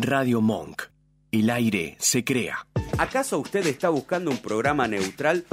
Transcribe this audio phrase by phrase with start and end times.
[0.00, 0.82] Radio Monk.
[1.32, 2.68] El aire se crea.
[2.98, 5.44] ¿Acaso usted está buscando un programa neutral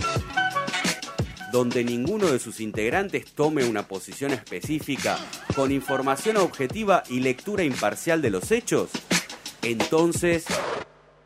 [1.51, 5.17] donde ninguno de sus integrantes tome una posición específica
[5.55, 8.91] con información objetiva y lectura imparcial de los hechos?
[9.63, 10.45] Entonces,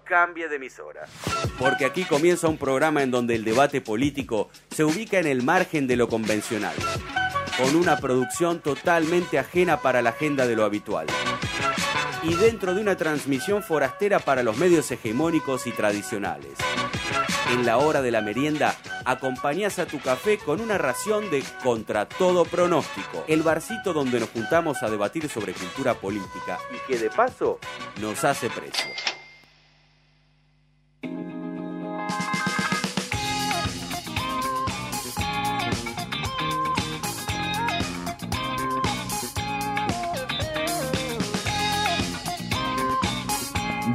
[0.05, 1.05] cambie de emisora.
[1.59, 5.87] Porque aquí comienza un programa en donde el debate político se ubica en el margen
[5.87, 6.75] de lo convencional,
[7.57, 11.07] con una producción totalmente ajena para la agenda de lo habitual
[12.23, 16.57] y dentro de una transmisión forastera para los medios hegemónicos y tradicionales.
[17.51, 18.75] En la hora de la merienda,
[19.05, 24.29] acompañás a tu café con una ración de Contra todo pronóstico, el barcito donde nos
[24.29, 27.59] juntamos a debatir sobre cultura política y que de paso
[27.99, 29.18] nos hace precio.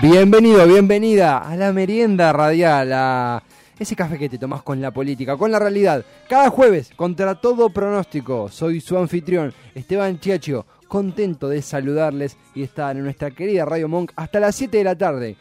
[0.04, 3.42] Bienvenido, bienvenida a la merienda radial, a
[3.78, 6.04] ese café que te tomás con la política, con la realidad.
[6.28, 12.94] Cada jueves, contra todo pronóstico, soy su anfitrión, Esteban Chiacho, contento de saludarles y estar
[12.94, 15.36] en nuestra querida Radio Monk hasta las 7 de la tarde.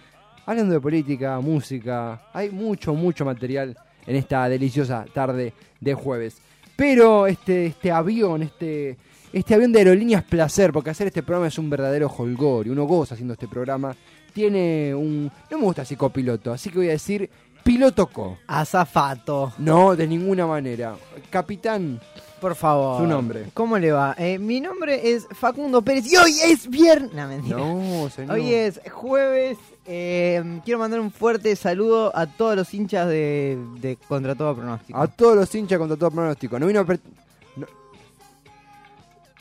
[0.45, 6.37] Hablando de política, música, hay mucho, mucho material en esta deliciosa tarde de jueves.
[6.77, 8.95] Pero este, este avión, este,
[9.33, 12.85] este avión de aerolíneas placer, porque hacer este programa es un verdadero holgor y uno
[12.85, 13.93] goza haciendo este programa
[14.33, 15.31] tiene un.
[15.49, 17.29] No me gusta así copiloto, así que voy a decir
[17.63, 18.37] piloto co.
[18.47, 19.53] Azafato.
[19.57, 20.95] No, de ninguna manera.
[21.29, 21.99] Capitán.
[22.41, 22.99] Por favor.
[23.01, 23.45] Su nombre.
[23.53, 24.15] ¿Cómo le va?
[24.17, 27.13] Eh, mi nombre es Facundo Pérez y hoy es viernes.
[27.13, 27.57] No, mentira.
[27.57, 28.35] No, señor.
[28.35, 29.57] Hoy es jueves.
[29.85, 34.99] eh, quiero mandar un fuerte saludo a todos los hinchas de, de Contra Todo Pronóstico.
[34.99, 36.59] A todos los hinchas contra todo pronóstico.
[36.59, 36.85] No vino a.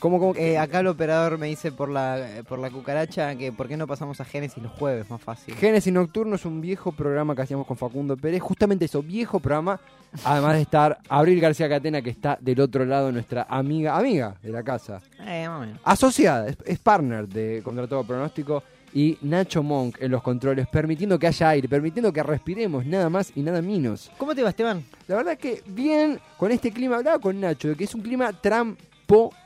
[0.03, 0.35] ¿Cómo, cómo?
[0.35, 3.77] Eh, acá el operador me dice por la, eh, por la cucaracha que por qué
[3.77, 5.55] no pasamos a Génesis los jueves, más fácil.
[5.55, 8.43] Génesis Nocturno es un viejo programa que hacíamos con Facundo Pérez.
[8.43, 9.79] Justamente eso, viejo programa.
[10.25, 14.51] Además de estar Abril García Catena, que está del otro lado, nuestra amiga, amiga de
[14.51, 15.01] la casa.
[15.21, 15.81] Eh, más o menos.
[15.85, 21.17] asociada, es, es partner de Contra Todo Pronóstico y Nacho Monk en los controles, permitiendo
[21.17, 24.11] que haya aire, permitiendo que respiremos, nada más y nada menos.
[24.19, 24.83] ¿Cómo te va, Esteban?
[25.07, 28.33] La verdad que bien con este clima, hablaba con Nacho de que es un clima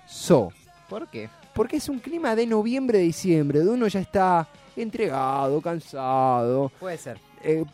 [0.06, 0.52] tramposo,
[0.88, 1.28] ¿Por qué?
[1.54, 4.46] porque es un clima de noviembre-diciembre, de uno ya está
[4.76, 7.18] entregado, cansado, Puede ser.
[7.42, 7.64] eh,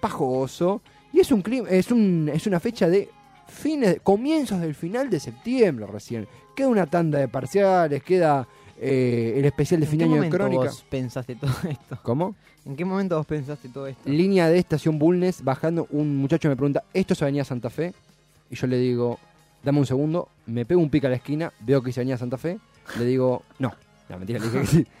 [0.00, 0.80] pajoso,
[1.12, 3.08] y es un clima, es un, es una fecha de
[3.48, 6.28] fines, comienzos del final de septiembre recién.
[6.54, 8.46] Queda una tanda de parciales, queda
[8.80, 10.64] eh, el especial de ¿En fin qué de año de momento crónica.
[10.70, 11.98] vos pensaste todo esto?
[12.02, 12.34] ¿Cómo?
[12.64, 14.08] ¿En qué momento vos pensaste todo esto?
[14.08, 17.94] Línea de estación Bulnes, bajando, un muchacho me pregunta, ¿esto es Avenida Santa Fe?
[18.50, 19.18] Y yo le digo,
[19.62, 22.38] dame un segundo, me pego un pico a la esquina, veo que dice Avenida Santa
[22.38, 22.58] Fe,
[22.98, 23.72] le digo, no,
[24.08, 24.86] no, mentira, le dije que sí.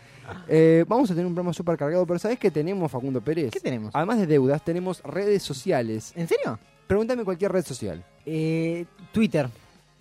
[0.46, 3.50] Eh, vamos a tener un programa súper cargado, pero ¿sabés qué tenemos, Facundo Pérez?
[3.50, 3.92] ¿Qué tenemos?
[3.94, 6.12] Además de deudas, tenemos redes sociales.
[6.16, 6.58] ¿En serio?
[6.86, 8.04] Pregúntame cualquier red social.
[8.26, 9.48] Eh, Twitter,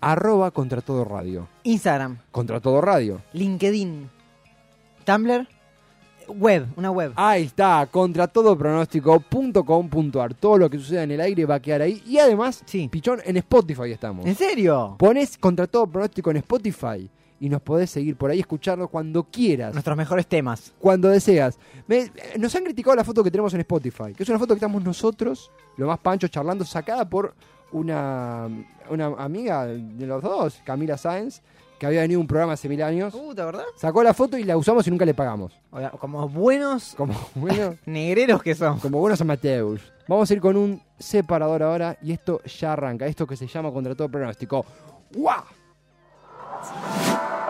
[0.01, 1.47] Arroba contra todo radio.
[1.63, 3.21] Instagram, Contra todo radio.
[3.31, 4.09] LinkedIn,
[5.05, 5.47] Tumblr,
[6.29, 7.13] web, una web.
[7.15, 10.33] Ahí está, contra todo pronóstico.com.ar.
[10.35, 12.01] Todo lo que suceda en el aire va a quedar ahí.
[12.05, 12.87] Y además, Sí.
[12.91, 14.25] pichón, en Spotify estamos.
[14.25, 14.95] ¿En serio?
[14.99, 19.73] Pones contra todo pronóstico en Spotify y nos podés seguir por ahí, escucharlo cuando quieras,
[19.73, 20.73] Nuestros mejores temas.
[20.79, 21.57] cuando deseas.
[21.87, 24.57] Me- nos han criticado la foto que tenemos en Spotify, que es una foto que
[24.59, 27.35] estamos nosotros, lo más pancho, charlando, sacada por
[27.71, 28.47] una,
[28.89, 31.41] una amiga de los dos, Camila Sáenz,
[31.79, 33.13] que había venido un programa hace mil años.
[33.13, 33.65] Puta, ¿verdad?
[33.75, 35.53] Sacó la foto y la usamos y nunca le pagamos.
[35.71, 38.79] Oiga, como buenos Como bueno, negreros que son.
[38.79, 39.81] como buenos amateurs.
[40.07, 43.05] Vamos a ir con un separador ahora y esto ya arranca.
[43.07, 44.65] Esto que se llama contra todo pronóstico.
[45.13, 45.43] ¡Guau!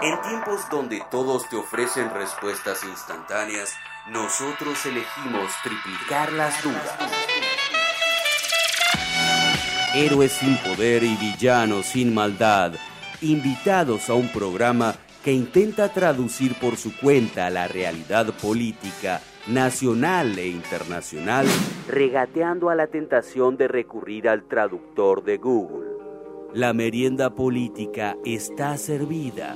[0.01, 3.73] En tiempos donde todos te ofrecen respuestas instantáneas,
[4.11, 6.93] nosotros elegimos triplicar las dudas.
[9.95, 12.73] Héroes sin poder y villanos sin maldad,
[13.21, 20.47] invitados a un programa que intenta traducir por su cuenta la realidad política nacional e
[20.47, 21.45] internacional,
[21.87, 25.87] regateando a la tentación de recurrir al traductor de Google.
[26.53, 29.55] La merienda política está servida.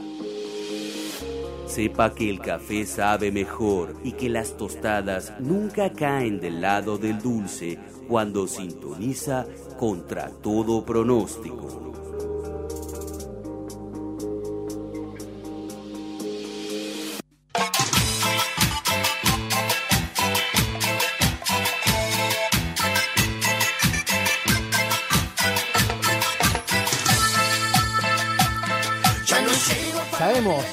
[1.68, 7.19] Sepa que el café sabe mejor y que las tostadas nunca caen del lado del
[7.22, 7.80] dulce
[8.10, 9.46] cuando sintoniza
[9.80, 11.91] contra todo pronóstico.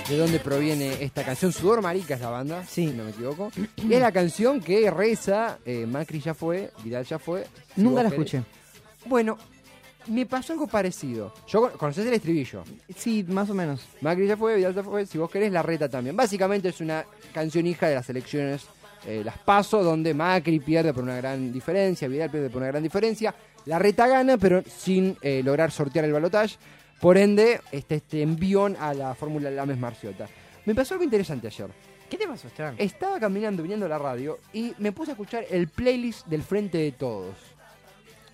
[0.09, 1.53] De dónde proviene esta canción.
[1.53, 2.89] Sudor Marica es la banda, Sí.
[2.89, 3.51] si no me equivoco.
[3.77, 7.47] Y es la canción que reza eh, Macri ya fue, Vidal ya fue.
[7.75, 8.43] si Nunca la escuché.
[9.07, 9.37] Bueno,
[10.07, 11.35] me pasó algo parecido.
[11.47, 12.65] Yo con- conocés el estribillo.
[12.97, 13.83] Sí, más o menos.
[14.01, 16.17] Macri ya fue, Vidal ya fue, si vos querés la reta también.
[16.17, 18.63] Básicamente es una canción hija de las elecciones,
[19.07, 22.83] eh, las paso, donde Macri pierde por una gran diferencia, Vidal pierde por una gran
[22.83, 23.35] diferencia.
[23.67, 26.57] La reta gana, pero sin eh, lograr sortear el balotaje.
[27.01, 30.27] Por ende, este, este envión a la fórmula Lames Marciota.
[30.65, 31.69] Me pasó algo interesante ayer.
[32.11, 32.75] ¿Qué te pasó, Esteban?
[32.79, 36.79] Estaba caminando, viniendo a la radio, y me puse a escuchar el playlist del Frente
[36.79, 37.37] de Todos.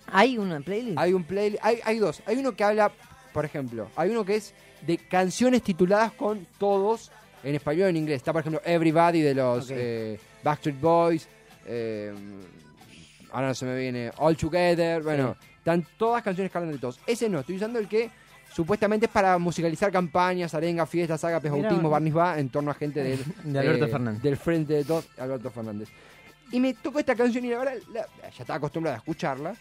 [0.07, 0.97] ¿Hay una playlist?
[0.97, 2.21] Hay un playlist, hay, hay dos.
[2.25, 2.91] Hay uno que habla,
[3.33, 4.53] por ejemplo, hay uno que es
[4.85, 7.11] de canciones tituladas con todos
[7.43, 8.17] en español y en inglés.
[8.17, 11.27] Está, por ejemplo, Everybody de los eh, Backstreet Boys.
[11.65, 12.13] eh,
[13.31, 14.11] ahora no se me viene.
[14.17, 15.03] All Together.
[15.03, 16.99] Bueno, están todas canciones que hablan de todos.
[17.05, 18.09] Ese no, estoy usando el que
[18.55, 23.03] supuestamente es para musicalizar campañas, arengas, fiestas, ágapes, bautismos, barniz va en torno a gente
[23.03, 24.21] del, De Alberto eh, Fernández.
[24.23, 25.89] del frente de todos, Alberto Fernández.
[26.51, 29.55] Y me tocó esta canción y la verdad la- ya estaba acostumbrada a escucharla.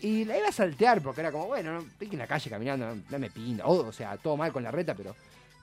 [0.00, 2.94] Y la iba a saltear porque era como, bueno, no, estoy en la calle caminando,
[2.94, 3.66] no, no me pinta.
[3.66, 5.16] O, o sea, todo mal con la reta, pero.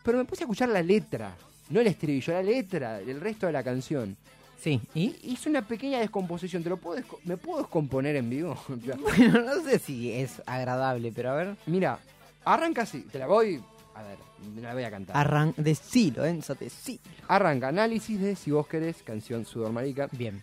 [0.03, 1.33] Pero me puse a escuchar la letra,
[1.69, 4.17] no el estribillo, la letra, el resto de la canción.
[4.61, 4.81] Sí.
[4.93, 5.15] ¿Y?
[5.23, 6.63] Y hice una pequeña descomposición.
[6.63, 8.55] ¿Te lo puedo desco- ¿Me puedo descomponer en vivo?
[8.67, 11.55] Bueno, no sé si es agradable, pero a ver.
[11.65, 11.97] Mira,
[12.45, 13.61] arranca así, te la voy.
[13.95, 14.17] A ver,
[14.53, 15.15] me la voy a cantar.
[15.17, 16.99] Arran decilo, Enzo, decilo.
[17.27, 20.07] Arranca, análisis de si vos querés, canción Sudor Marica.
[20.11, 20.41] Bien,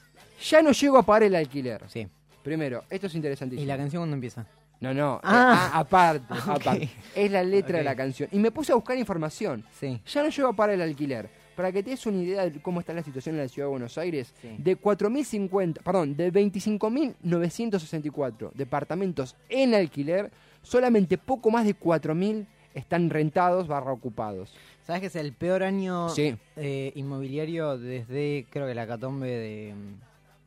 [0.48, 1.82] Ya no llego a pagar el alquiler.
[1.88, 2.06] sí.
[2.42, 3.62] Primero, esto es interesantísimo.
[3.62, 4.44] ¿Y la canción cuándo empieza?
[4.80, 5.70] No, no, eh, Ah.
[5.74, 6.90] ah, aparte, aparte.
[7.14, 8.28] Es la letra de la canción.
[8.32, 9.64] Y me puse a buscar información.
[9.78, 10.00] Sí.
[10.06, 11.30] Ya no llego a pagar el alquiler.
[11.54, 13.72] Para que te des una idea de cómo está la situación en la ciudad de
[13.72, 14.56] Buenos Aires, Sí.
[14.58, 20.30] de 4.050, perdón, de 25.964 departamentos en alquiler,
[20.62, 24.54] solamente poco más de 4.000 están rentados barra ocupados.
[24.86, 26.36] ¿Sabes que es el peor año Sí.
[26.56, 29.74] eh, inmobiliario desde, creo que la catombe de,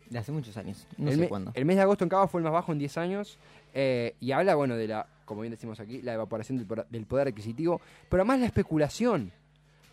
[0.09, 0.87] de hace muchos años?
[0.97, 1.51] No el, sé cuándo.
[1.53, 3.37] el mes de agosto en Cava fue el más bajo en 10 años
[3.73, 7.05] eh, y habla, bueno, de la, como bien decimos aquí, la evaporación del, poder- del
[7.05, 7.79] poder adquisitivo,
[8.09, 9.31] pero además la especulación.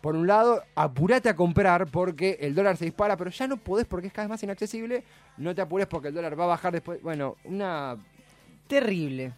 [0.01, 3.85] Por un lado, apurate a comprar porque el dólar se dispara, pero ya no podés
[3.85, 5.03] porque es cada vez más inaccesible.
[5.37, 7.01] No te apures porque el dólar va a bajar después.
[7.01, 7.95] Bueno, una
[8.67, 9.33] Terrible.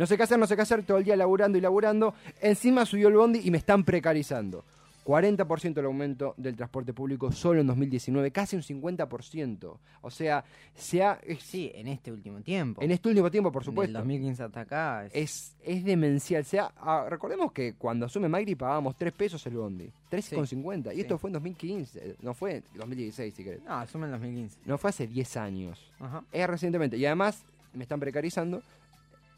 [0.00, 2.14] No sé qué hacer, no sé qué hacer, todo el día laburando y laburando.
[2.40, 4.64] Encima subió el bondi y me están precarizando.
[5.04, 9.78] 40% el aumento del transporte público solo en 2019, casi un 50%.
[10.02, 10.44] O sea,
[10.74, 12.80] se ha, es- Sí, en este último tiempo.
[12.82, 15.06] en este último tiempo, por Del supuesto, 2015 hasta acá.
[15.06, 16.42] Es, es, es demencial.
[16.42, 20.92] O sea, ah, recordemos que cuando asume Magri pagábamos 3 pesos el bondi, 3,50.
[20.92, 21.00] Y Sí.
[21.02, 23.62] esto fue en 2015, no fue en 2016, si querés.
[23.64, 24.58] No, asume el 2015.
[24.66, 25.90] No fue hace 10 años.
[25.98, 26.22] Ajá.
[26.30, 26.96] Es recientemente.
[26.96, 27.42] Y además
[27.72, 28.62] me están precarizando.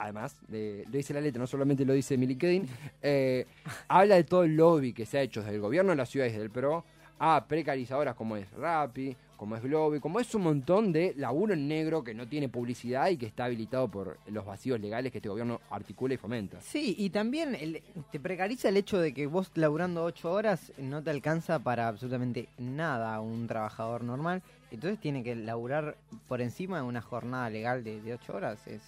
[0.02, 2.66] Además, de- lo dice la letra, no solamente lo dice mi LinkedIn.
[3.02, 3.46] eh,
[3.88, 6.26] habla de todo el lobby que se ha hecho desde el gobierno de la ciudad
[6.26, 6.84] y desde el PRO
[7.18, 11.66] a precarizadoras como es Rappi, como es Globi, como es un montón de laburo en
[11.68, 15.28] negro que no tiene publicidad y que está habilitado por los vacíos legales que este
[15.28, 16.60] gobierno articula y fomenta.
[16.60, 21.02] Sí, y también el- te precariza el hecho de que vos laburando 8 horas no
[21.02, 24.42] te alcanza para absolutamente nada un trabajador normal.
[24.72, 25.96] Entonces tiene que laburar
[26.28, 28.64] por encima de una jornada legal de, de 8 horas.
[28.66, 28.80] Es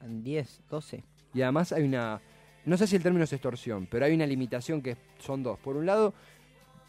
[0.00, 1.04] 10, 12.
[1.34, 2.20] Y además hay una,
[2.64, 5.58] no sé si el término es extorsión, pero hay una limitación que son dos.
[5.58, 6.14] Por un lado,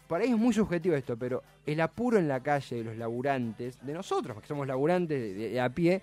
[0.08, 3.78] para ellos es muy subjetivo esto, pero el apuro en la calle de los laburantes,
[3.84, 6.00] de nosotros, porque somos laburantes de, a pie,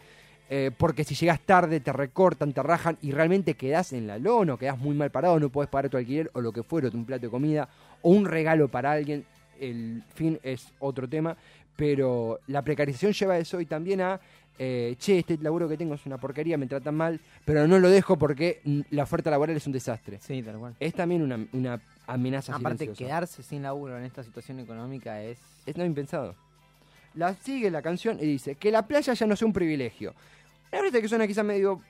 [0.47, 4.53] eh, porque si llegas tarde te recortan, te rajan y realmente quedás en la lona,
[4.53, 7.05] o quedás muy mal parado, no puedes pagar tu alquiler o lo que fuera, un
[7.05, 7.67] plato de comida
[8.03, 9.25] o un regalo para alguien,
[9.59, 11.35] el fin es otro tema,
[11.75, 14.19] pero la precarización lleva a eso y también a,
[14.57, 17.89] eh, che, este laburo que tengo es una porquería, me tratan mal, pero no lo
[17.89, 20.19] dejo porque la oferta laboral es un desastre.
[20.21, 20.75] Sí, tal cual.
[20.79, 23.07] Es también una, una amenaza Aparte, silenciosa.
[23.07, 25.39] quedarse sin laburo en esta situación económica es...
[25.65, 26.35] Es no impensado.
[27.15, 30.13] La sigue la canción y dice que la playa ya no sea un privilegio.
[30.71, 31.81] Una frase que suena quizá medio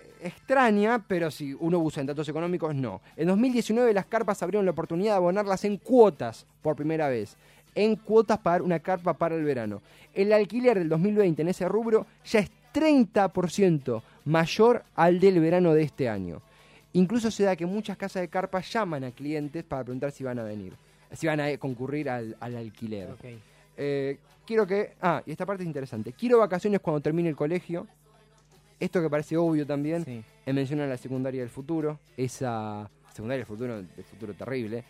[0.00, 3.00] eh, extraña, pero si uno usa en datos económicos, no.
[3.16, 7.36] En 2019 las carpas abrieron la oportunidad de abonarlas en cuotas por primera vez.
[7.74, 9.80] En cuotas para una carpa para el verano.
[10.14, 15.82] El alquiler del 2020 en ese rubro ya es 30% mayor al del verano de
[15.82, 16.42] este año.
[16.94, 20.38] Incluso se da que muchas casas de carpas llaman a clientes para preguntar si van
[20.38, 20.74] a venir,
[21.12, 23.08] si van a eh, concurrir al, al alquiler.
[23.76, 24.92] Eh, quiero que.
[25.00, 26.12] Ah, y esta parte es interesante.
[26.12, 27.86] Quiero vacaciones cuando termine el colegio.
[28.78, 30.04] Esto que parece obvio también.
[30.04, 30.22] Sí.
[30.44, 31.98] En mención a la secundaria del futuro.
[32.16, 34.84] Esa secundaria del futuro, del futuro terrible.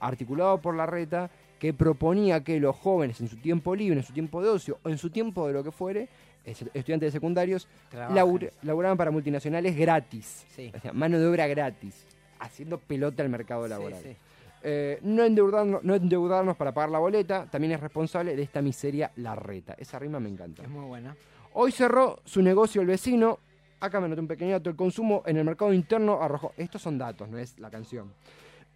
[0.00, 1.30] articulado por la reta.
[1.64, 4.90] Que proponía que los jóvenes en su tiempo libre, en su tiempo de ocio o
[4.90, 6.10] en su tiempo de lo que fuere,
[6.44, 10.44] es- estudiantes de secundarios, labur- laburaban para multinacionales gratis.
[10.54, 10.70] Sí.
[10.76, 12.04] O sea, mano de obra gratis.
[12.38, 13.98] Haciendo pelota al mercado laboral.
[14.02, 14.16] Sí, sí.
[14.62, 19.10] Eh, no, endeudarnos, no endeudarnos para pagar la boleta también es responsable de esta miseria
[19.16, 19.74] larreta.
[19.78, 20.64] Esa rima me encanta.
[20.64, 21.16] Es muy buena.
[21.54, 23.38] Hoy cerró su negocio el vecino.
[23.80, 24.68] Acá me noté un pequeño dato.
[24.68, 26.52] El consumo en el mercado interno arrojó.
[26.58, 28.12] Estos son datos, no es la canción.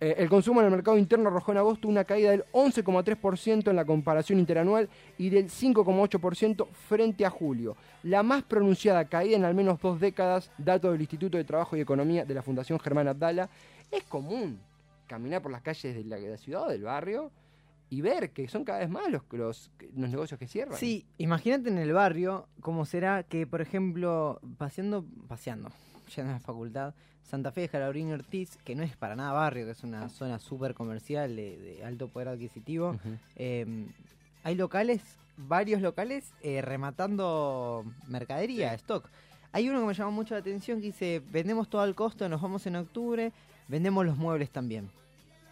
[0.01, 3.77] Eh, el consumo en el mercado interno arrojó en agosto una caída del 11,3% en
[3.77, 4.89] la comparación interanual
[5.19, 7.77] y del 5,8% frente a julio.
[8.05, 11.81] La más pronunciada caída en al menos dos décadas, dato del Instituto de Trabajo y
[11.81, 13.49] Economía de la Fundación Germán Abdala.
[13.91, 14.61] Es común
[15.09, 17.33] caminar por las calles de la, de la ciudad o del barrio
[17.91, 20.79] y ver que son cada vez más los, los, los negocios que cierran.
[20.79, 25.71] Sí, imagínate en el barrio cómo será que, por ejemplo, paseando, paseando,
[26.09, 29.33] yendo a la facultad, Santa Fe de Jalaurín y Ortiz, que no es para nada
[29.33, 32.97] barrio, que es una zona súper comercial de, de alto poder adquisitivo,
[33.37, 33.87] eh,
[34.43, 35.03] hay locales,
[35.37, 39.09] varios locales, eh, rematando mercadería, stock.
[39.53, 42.41] Hay uno que me llamó mucho la atención que dice, vendemos todo al costo, nos
[42.41, 43.33] vamos en octubre,
[43.69, 44.91] vendemos los muebles también.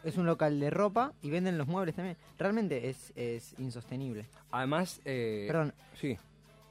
[0.05, 2.17] Es un local de ropa y venden los muebles también.
[2.39, 4.27] Realmente es, es insostenible.
[4.51, 6.17] Además, eh, Perdón, sí,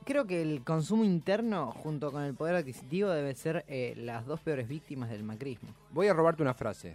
[0.05, 4.39] creo que el consumo interno junto con el poder adquisitivo debe ser eh, las dos
[4.39, 5.69] peores víctimas del macrismo.
[5.91, 6.93] voy a robarte una frase.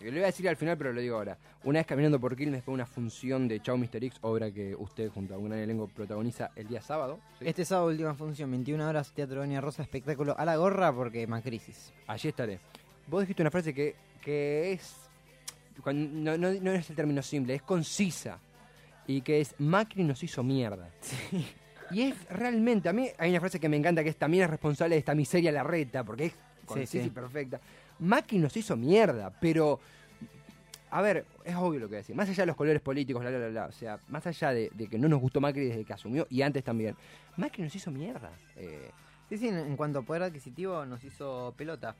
[0.00, 1.36] Lo voy a decir al final, pero lo digo ahora.
[1.64, 4.02] Una vez caminando por Quilmes fue una función de Chau Mr.
[4.04, 7.20] X, obra que usted junto a un gran elenco protagoniza el día sábado.
[7.38, 7.44] ¿sí?
[7.46, 11.92] Este sábado última función, 21 horas, Teatro Doña Rosa, espectáculo a la gorra porque macrisis.
[12.06, 12.60] Allí estaré.
[13.08, 14.96] Vos dijiste una frase que, que es.
[15.84, 18.38] no, no, no es el término simple, es concisa.
[19.06, 20.88] Y que es: Macri nos hizo mierda.
[21.90, 22.88] Y es realmente.
[22.88, 25.14] A mí hay una frase que me encanta que es: también es responsable de esta
[25.14, 27.08] miseria la reta, porque es concisa sí.
[27.08, 27.60] y perfecta.
[27.98, 29.80] Macri nos hizo mierda, pero.
[30.92, 32.16] A ver, es obvio lo que voy a decir.
[32.16, 34.70] Más allá de los colores políticos, bla, bla, bla, bla, O sea, más allá de,
[34.74, 36.96] de que no nos gustó Macri desde que asumió y antes también.
[37.36, 38.30] Macri nos hizo mierda.
[38.56, 38.90] Eh,
[39.30, 41.94] Sí, sí, en, en cuanto a poder adquisitivo nos hizo pelota.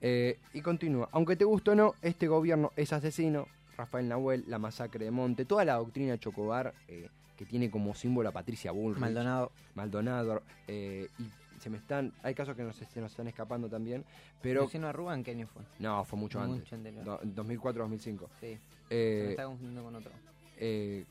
[0.00, 1.08] Eh, y continúa.
[1.10, 3.48] Aunque te guste o no, este gobierno es asesino.
[3.76, 8.28] Rafael Nahuel, la masacre de Monte, toda la doctrina Chocobar eh, que tiene como símbolo
[8.28, 9.52] a Patricia Bullrich, Maldonado.
[9.74, 11.24] Maldonado, eh, y
[11.60, 14.04] se me están, hay casos que nos, se nos están escapando también,
[14.42, 15.62] pero Luciano Arruga, ¿en qué año fue?
[15.78, 17.04] no, fue mucho antes, Mucho anterior.
[17.04, 17.98] Do- 2004-2005.
[17.98, 18.58] Sí, se me
[18.90, 20.12] Eh, está confundiendo con otro.
[20.58, 21.04] eh,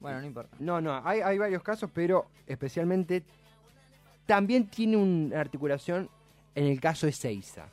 [0.00, 0.56] Bueno, no importa.
[0.58, 3.22] no, no, hay, hay varios casos, pero especialmente
[4.26, 6.08] también tiene una articulación
[6.54, 7.66] en el caso de Seiza,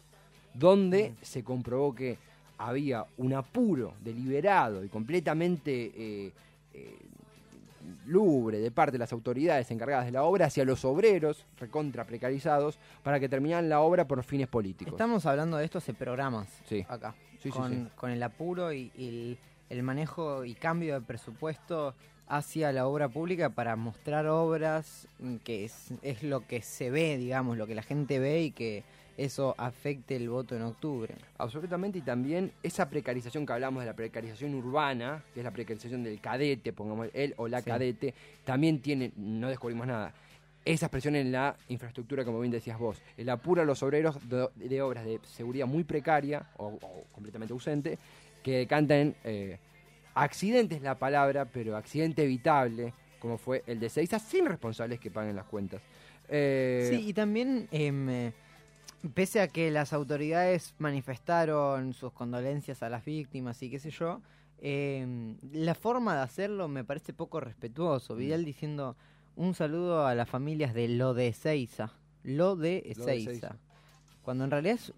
[0.54, 2.18] donde se comprobó que
[2.58, 6.32] había un apuro deliberado y completamente eh,
[6.74, 6.98] eh,
[8.06, 12.80] lubre de parte de las autoridades encargadas de la obra hacia los obreros recontra precarizados
[13.04, 14.94] para que terminaran la obra por fines políticos.
[14.94, 16.86] Estamos hablando de esto hace programas Sí.
[16.90, 17.16] acá.
[17.40, 17.88] Sí, con, sí.
[17.96, 19.38] con el apuro y, y el,
[19.70, 21.94] el manejo y cambio de presupuesto
[22.28, 27.18] hacia la obra pública para mostrar obras mm, que es, es lo que se ve,
[27.18, 28.84] digamos, lo que la gente ve y que
[29.18, 31.16] eso afecte el voto en octubre.
[31.40, 36.04] Absolutamente, y también esa precarización que hablamos de la precarización urbana, que es la precarización
[36.04, 37.66] del cadete, pongamos él o la Sí.
[37.70, 38.14] cadete,
[38.46, 40.14] también tiene, no descubrimos nada,
[40.64, 44.48] esa presión en la infraestructura, como bien decías vos, el apuro a los obreros de,
[44.56, 47.98] de obras de seguridad muy precaria o, o completamente ausente,
[48.44, 49.58] que decantan eh,
[50.14, 55.36] accidentes la palabra, pero accidente evitable, como fue el de Seiza, sin responsables que paguen
[55.36, 55.82] las cuentas.
[56.30, 58.34] Eh, Sí, y también, em, eh,
[59.14, 64.22] pese a que las autoridades manifestaron sus condolencias a las víctimas y qué sé yo,
[64.62, 68.16] em, la forma de hacerlo me parece poco respetuoso.
[68.16, 68.18] Mm.
[68.18, 68.96] Vidal diciendo
[69.36, 71.92] un saludo a las familias de lo de Ezeiza.
[72.24, 72.84] Lo de.
[72.86, 73.56] Ezeiza.
[74.24, 74.94] Cuando en realidad es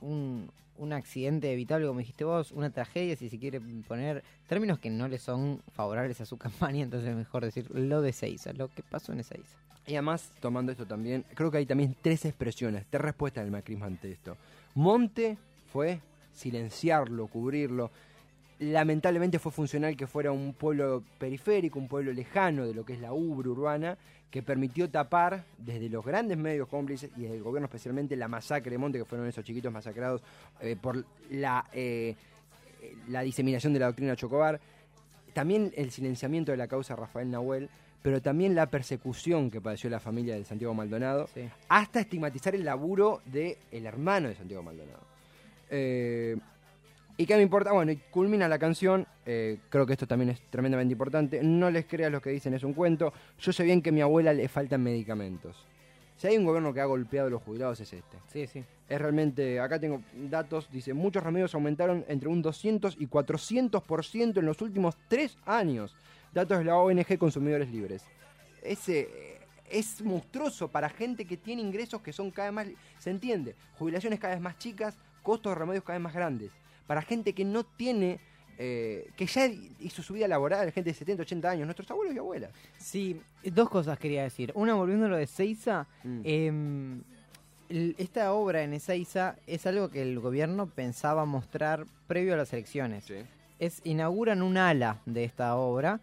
[0.00, 4.90] un, un accidente evitable, como dijiste vos, una tragedia, si se quiere poner términos que
[4.90, 8.68] no le son favorables a su campaña, entonces es mejor decir lo de Ezeiza, lo
[8.68, 9.56] que pasó en Ezeiza.
[9.88, 13.86] Y además, tomando esto también, creo que hay también tres expresiones, tres respuestas del macrismo
[13.86, 14.36] ante esto.
[14.74, 15.38] Monte
[15.72, 16.00] fue
[16.34, 17.90] silenciarlo, cubrirlo.
[18.58, 23.00] Lamentablemente fue funcional que fuera un pueblo periférico, un pueblo lejano de lo que es
[23.00, 23.96] la ubre urbana,
[24.30, 28.70] que permitió tapar desde los grandes medios cómplices y desde el gobierno especialmente la masacre
[28.72, 30.20] de Monte, que fueron esos chiquitos masacrados
[30.60, 32.14] eh, por la, eh,
[33.08, 34.60] la diseminación de la doctrina Chocobar.
[35.32, 37.70] También el silenciamiento de la causa Rafael Nahuel,
[38.02, 41.48] pero también la persecución que padeció la familia de Santiago Maldonado, Sí.
[41.68, 45.00] hasta estigmatizar el laburo del el hermano de Santiago Maldonado.
[45.70, 46.36] Eh,
[47.20, 47.72] ¿Y qué me importa?
[47.72, 51.84] Bueno, y culmina la canción, eh, creo que esto también es tremendamente importante, no les
[51.86, 54.48] creas lo que dicen, es un cuento, yo sé bien que a mi abuela le
[54.48, 55.56] faltan medicamentos.
[56.16, 58.16] Si hay un gobierno que ha golpeado a los jubilados es este.
[58.32, 58.64] Sí, sí.
[58.88, 60.00] Es realmente, acá tengo
[60.30, 65.94] datos, dice, muchos remedios aumentaron entre un 200 y 400% en los últimos tres años.
[66.32, 68.04] Datos de la ONG Consumidores Libres.
[68.62, 69.38] Ese eh,
[69.70, 72.66] es monstruoso para gente que tiene ingresos que son cada vez más,
[72.98, 76.50] se entiende, jubilaciones cada vez más chicas, costos de remedios cada vez más grandes.
[76.86, 78.20] Para gente que no tiene
[78.60, 79.46] eh, que ya
[79.80, 82.50] hizo su vida laboral, gente de 70, 80 años, nuestros abuelos y abuelas.
[82.76, 84.50] Sí, dos cosas quería decir.
[84.54, 86.20] Una, volviendo a lo de Seiza, Mm.
[86.24, 87.02] em,
[87.98, 93.04] esta obra en Ezeiza es algo que el gobierno pensaba mostrar previo a las elecciones.
[93.58, 96.00] Es, inauguran un ala de esta obra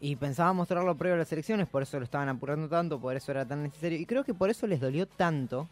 [0.00, 3.32] y pensaban mostrarlo previo a las elecciones, por eso lo estaban apurando tanto, por eso
[3.32, 3.98] era tan necesario.
[3.98, 5.68] Y creo que por eso les dolió tanto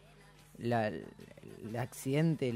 [0.59, 0.73] el,
[1.77, 2.51] accidente,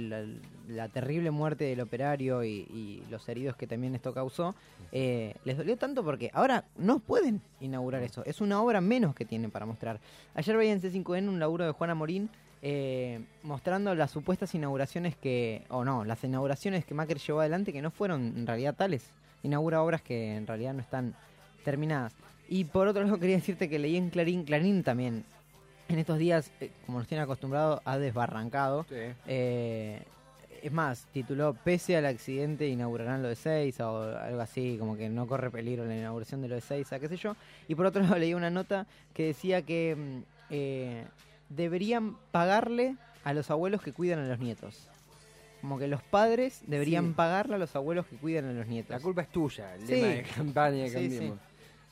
[0.67, 4.55] la, terrible muerte del operario y, y los heridos que también esto causó.
[4.91, 8.23] eh, les dolió tanto porque ahora no pueden inaugurar eso.
[8.25, 9.99] Es una obra menos que tienen para mostrar.
[10.35, 12.29] Ayer veía en C5N un laburo de Juana Morín
[12.61, 17.81] eh, mostrando las supuestas inauguraciones que, o no, las inauguraciones que Macri llevó adelante que
[17.81, 19.11] no fueron en realidad tales.
[19.43, 21.15] Inaugura obras que en realidad no están
[21.71, 22.13] terminadas.
[22.47, 25.25] Y por otro lado quería decirte que leí en Clarín, Clarín también,
[25.89, 28.85] en estos días, eh, como nos tiene acostumbrado, ha desbarrancado.
[29.25, 30.01] Eh,
[30.63, 35.09] es más, tituló Pese al accidente inaugurarán lo de Seiza o algo así, como que
[35.09, 37.35] no corre peligro la inauguración de lo de Seiza, qué sé yo.
[37.67, 41.03] Y por otro lado leí una nota que decía que mm, eh,
[41.49, 42.95] deberían pagarle
[43.25, 44.87] a los abuelos que cuidan a los nietos.
[45.61, 47.13] Como que los padres deberían Sí.
[47.15, 48.91] pagarle a los abuelos que cuidan a los nietos.
[48.91, 49.93] La culpa es tuya, el Sí.
[49.95, 51.33] lema de campaña de Sí.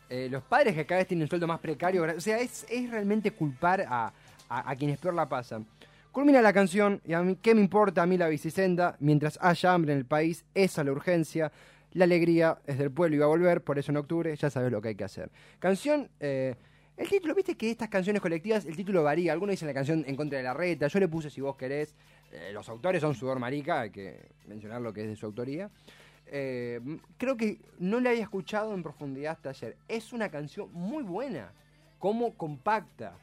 [0.10, 2.90] Eh, los padres que cada vez tienen un sueldo más precario, o sea, es, es
[2.90, 4.14] realmente culpar a,
[4.50, 5.66] a- a quienes peor la pasan.
[6.12, 8.96] Culmina la canción, y a mí, ¿qué me importa a mí la bicicenda?
[9.00, 11.52] Mientras haya hambre en el país, esa es la urgencia.
[11.94, 14.72] La alegría es del pueblo y va a volver, por eso en octubre ya sabes
[14.72, 15.30] lo que hay que hacer.
[15.60, 16.56] Canción, eh,
[16.98, 19.34] el título, viste que estas canciones colectivas, el título varía.
[19.34, 21.96] Algunos dicen la canción en contra de la reta, yo le puse si vos querés.
[22.32, 25.70] Eh, los autores son Sudor Marica, hay que mencionar lo que es de su autoría.
[26.28, 26.80] Eh,
[27.18, 29.78] creo que no la había escuchado en profundidad hasta ayer.
[29.88, 31.52] Es una canción muy buena,
[32.00, 33.14] como compacta.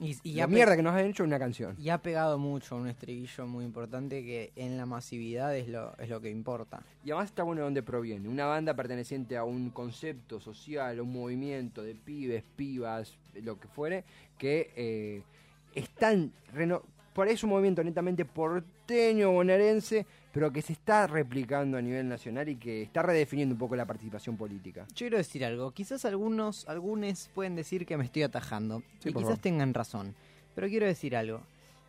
[0.00, 1.76] Y, y la mierda que nos han hecho una canción.
[1.78, 6.08] y ha pegado mucho un estribillo muy importante que en la masividad es lo, es
[6.08, 6.82] lo que importa.
[7.04, 8.28] Y además está bueno de dónde proviene.
[8.28, 13.68] Una banda perteneciente a un concepto social, a un movimiento de pibes, pibas, lo que
[13.68, 14.04] fuere,
[14.36, 15.22] que eh,
[15.74, 16.32] están...
[17.14, 22.08] por ahí es un movimiento netamente porteño, bonaerense, pero que se está replicando a nivel
[22.08, 24.84] nacional y que está redefiniendo un poco la participación política.
[24.88, 25.70] Yo quiero decir algo.
[25.70, 28.82] Quizás algunos, algunos pueden decir que me estoy atajando.
[28.98, 29.38] Sí, y quizás favor.
[29.38, 30.16] tengan razón.
[30.56, 31.40] Pero quiero decir algo.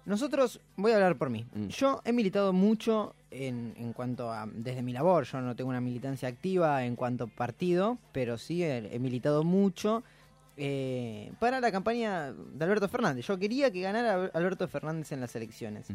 [0.05, 1.43] Nosotros, voy a hablar por mí.
[1.55, 1.67] Mm.
[1.69, 5.81] Yo he militado mucho en, en cuanto a, desde mi labor, yo no tengo una
[5.81, 10.03] militancia activa en cuanto a partido, pero sí he, he militado mucho
[10.55, 13.25] eh, para la campaña de Alberto Fernández.
[13.25, 15.87] Yo quería que ganara Alberto Fernández en las elecciones.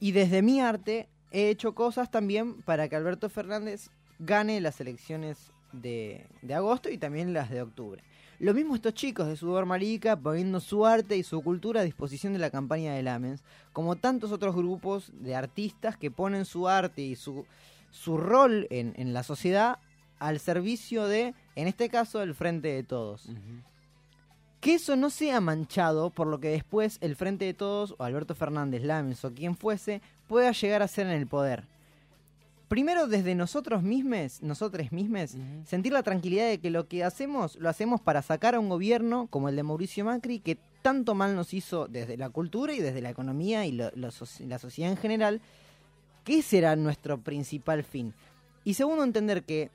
[0.00, 5.52] Y desde mi arte he hecho cosas también para que Alberto Fernández gane las elecciones
[5.72, 8.02] de, de agosto y también las de octubre.
[8.40, 12.32] Lo mismo estos chicos de Sudor Marica poniendo su arte y su cultura a disposición
[12.32, 17.02] de la campaña de Lamens, como tantos otros grupos de artistas que ponen su arte
[17.02, 17.46] y su,
[17.90, 19.78] su rol en, en la sociedad
[20.20, 23.28] al servicio de, en este caso, el Frente de Todos.
[24.60, 28.34] Que eso no sea manchado por lo que después el Frente de Todos, o Alberto
[28.34, 31.64] Fernández, Lamens o quien fuese, pueda llegar a ser en el poder.
[32.68, 37.70] Primero, desde nosotros mismos, nosotros mismos, sentir la tranquilidad de que lo que hacemos, lo
[37.70, 41.54] hacemos para sacar a un gobierno como el de Mauricio Macri, que tanto mal nos
[41.54, 44.98] hizo desde la cultura y desde la economía y lo- lo soci- la sociedad en
[44.98, 45.40] general,
[46.24, 48.12] que ese era nuestro principal fin.
[48.64, 49.70] Y segundo, entender que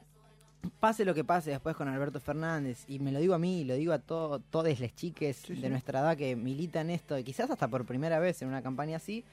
[0.80, 3.64] pase lo que pase después con Alberto Fernández, y me lo digo a mí, y
[3.64, 7.24] lo digo a to- todas las chiques Sí, de nuestra edad que militan esto, y
[7.24, 9.24] quizás hasta por primera vez en una campaña así,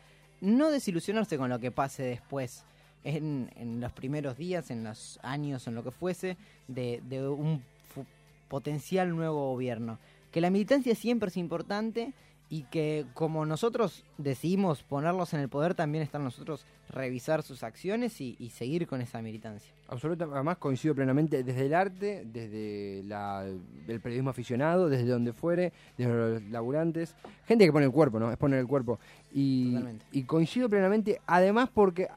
[0.41, 2.65] no desilusionarse con lo que pase después,
[3.05, 6.37] en, en los primeros días, en los años, en lo que fuese,
[6.69, 7.63] de, de un
[8.49, 9.99] potencial nuevo gobierno.
[10.33, 12.13] Que la militancia siempre es importante
[12.53, 18.21] y que como nosotros decidimos ponerlos en el poder, también están nosotros revisar sus acciones
[18.21, 19.73] y, y seguir con esa militancia.
[19.87, 25.73] Absolutamente, además coincido plenamente desde el arte, desde la- el periodismo aficionado, desde donde fuere,
[25.97, 27.15] desde los laburantes,
[27.47, 28.33] gente que pone el cuerpo, ¿no?
[28.33, 28.99] Es poner el cuerpo.
[29.33, 30.05] Y, Totalmente.
[30.11, 32.09] y coincido plenamente, además porque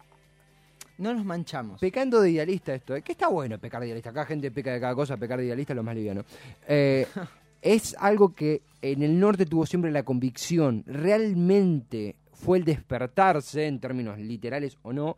[0.97, 1.79] No nos manchamos.
[1.79, 3.01] pecando de idealista esto, ¿eh?
[3.03, 5.73] que está bueno pecar de idealista, acá gente peca de cada cosa, pecar de idealista
[5.73, 6.23] es lo más liviano.
[6.67, 7.07] Eh,
[7.63, 13.79] es algo que en el norte tuvo siempre la convicción, realmente fue el despertarse, en
[13.79, 15.15] términos literales o no,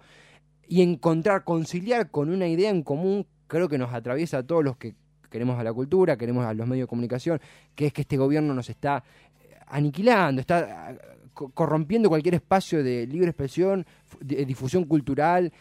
[0.68, 4.78] y encontrar, conciliar con una idea en común, creo que nos atraviesa a todos los
[4.78, 4.94] que
[5.32, 7.42] queremos a la cultura, queremos a los medios de comunicación,
[7.74, 9.04] que es que este gobierno nos está
[9.42, 10.96] eh, aniquilando, está
[11.34, 13.86] co- corrompiendo cualquier espacio de libre expresión,
[14.22, 15.52] de difusión cultural,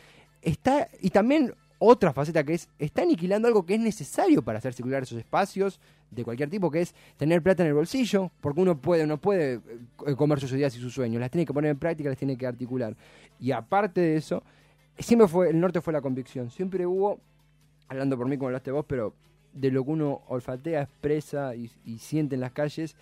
[0.43, 4.73] está y también otra faceta que es está aniquilando algo que es necesario para hacer
[4.75, 8.77] circular esos espacios de cualquier tipo que es tener plata en el bolsillo porque uno
[8.79, 9.61] puede no puede
[10.07, 12.37] eh, comer sus ideas y sus sueños las tiene que poner en práctica las tiene
[12.37, 12.97] que articular
[13.41, 14.43] y aparte de eso
[14.99, 17.19] siempre fue el norte fue la convicción siempre hubo
[17.89, 19.13] hablando por mí como hablaste vos, pero
[19.53, 22.97] de lo que uno olfatea, expresa y, y siente en las calles,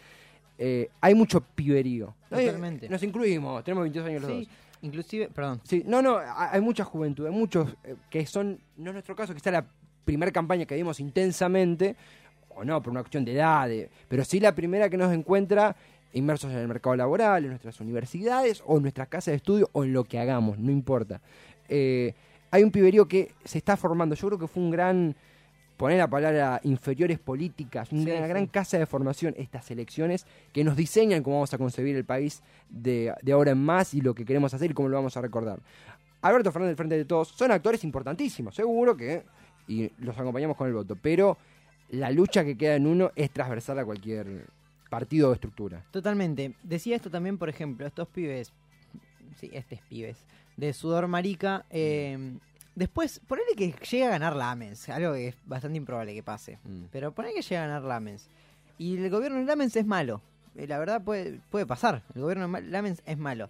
[0.58, 2.14] eh, hay mucho piberío.
[2.30, 2.88] Eh, Totalmente.
[2.90, 4.48] Nos incluimos, tenemos 22 años los Sí, dos.
[4.82, 5.60] Inclusive, perdón.
[5.64, 9.16] Sí, no, no, ha- hay mucha juventud, hay muchos eh, que son, no es nuestro
[9.16, 9.64] caso, que está la
[10.04, 11.96] primera campaña que vimos intensamente,
[12.54, 15.74] o no, por una cuestión de edad, de- pero sí la primera que nos encuentra
[16.12, 19.84] inmersos en el mercado laboral, en nuestras universidades, o en nuestras casas de estudio, o
[19.84, 21.20] en lo que hagamos, no importa.
[21.68, 22.14] Eh,
[22.50, 25.16] hay un piberío que se está formando, yo creo que fue un gran,
[25.82, 28.28] poner la palabra inferiores políticas, una Sí, gran, sí.
[28.28, 32.40] gran casa de formación, estas elecciones que nos diseñan cómo vamos a concebir el país
[32.70, 35.20] de, de ahora en más y lo que queremos hacer y cómo lo vamos a
[35.20, 35.58] recordar.
[36.20, 39.24] Alberto Fernández del Frente de Todos son actores importantísimos, seguro que,
[39.66, 41.36] y los acompañamos con el voto, pero
[41.90, 44.46] la lucha que queda en uno es transversal a cualquier
[44.88, 45.84] partido o estructura.
[45.90, 46.54] Totalmente.
[46.62, 48.52] Decía esto también, por ejemplo, estos pibes,
[49.40, 50.18] sí, estos pibes,
[50.56, 52.36] de sudor marica, eh,
[52.74, 56.84] después, ponele que llegue a ganar Lamens, algo que es bastante improbable que pase, Mm.
[56.90, 58.28] pero ponele que llegue a ganar Lamens,
[58.78, 60.20] y el gobierno de Lamens es malo,
[60.54, 63.48] Eh, la verdad puede, puede pasar, el gobierno de Lamens es malo.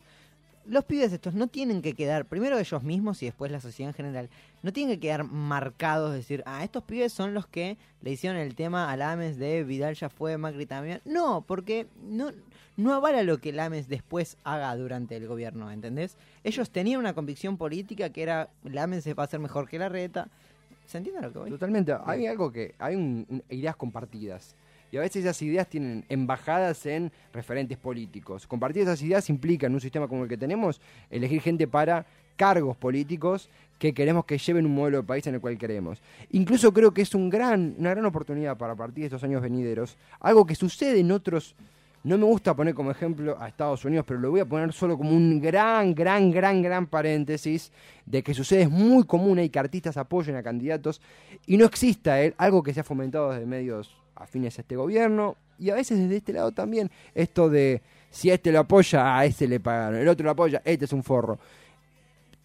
[0.67, 3.95] Los pibes estos no tienen que quedar, primero ellos mismos y después la sociedad en
[3.95, 4.31] general,
[4.62, 8.55] no tienen que quedar marcados, decir, ah, estos pibes son los que le hicieron el
[8.55, 11.01] tema a Lames de Vidal ya fue, Macri también.
[11.05, 12.31] No, porque no,
[12.77, 16.16] no avala lo que Lames después haga durante el gobierno, ¿entendés?
[16.44, 20.29] Ellos tenían una convicción política que era, Lames va a ser mejor que la reta.
[20.87, 21.51] ¿Se entiende lo que voy?
[21.51, 21.94] Totalmente.
[22.05, 22.75] Hay algo que.
[22.79, 24.57] Hay un- un- ideas compartidas.
[24.90, 28.46] Y a veces esas ideas tienen embajadas en referentes políticos.
[28.46, 32.05] Compartir esas ideas implica, en un sistema como el que tenemos, elegir gente para
[32.37, 33.49] cargos políticos
[33.83, 36.01] que queremos que lleven un modelo de país en el cual queremos.
[36.31, 39.97] Incluso creo que es un gran, una gran oportunidad para partir de estos años venideros.
[40.21, 41.57] Algo que sucede en otros.
[42.05, 44.97] No me gusta poner como ejemplo a Estados Unidos, pero lo voy a poner solo
[44.97, 47.73] como un gran, gran, gran, gran paréntesis
[48.07, 51.01] de que sucede es muy común y que artistas apoyen a candidatos
[51.47, 55.37] y no exista eh, algo que se ha fomentado desde medios afines a este gobierno
[55.59, 59.49] y a veces desde este lado también esto de si este lo apoya a este
[59.49, 61.38] le pagaron, el otro lo apoya, este es un forro.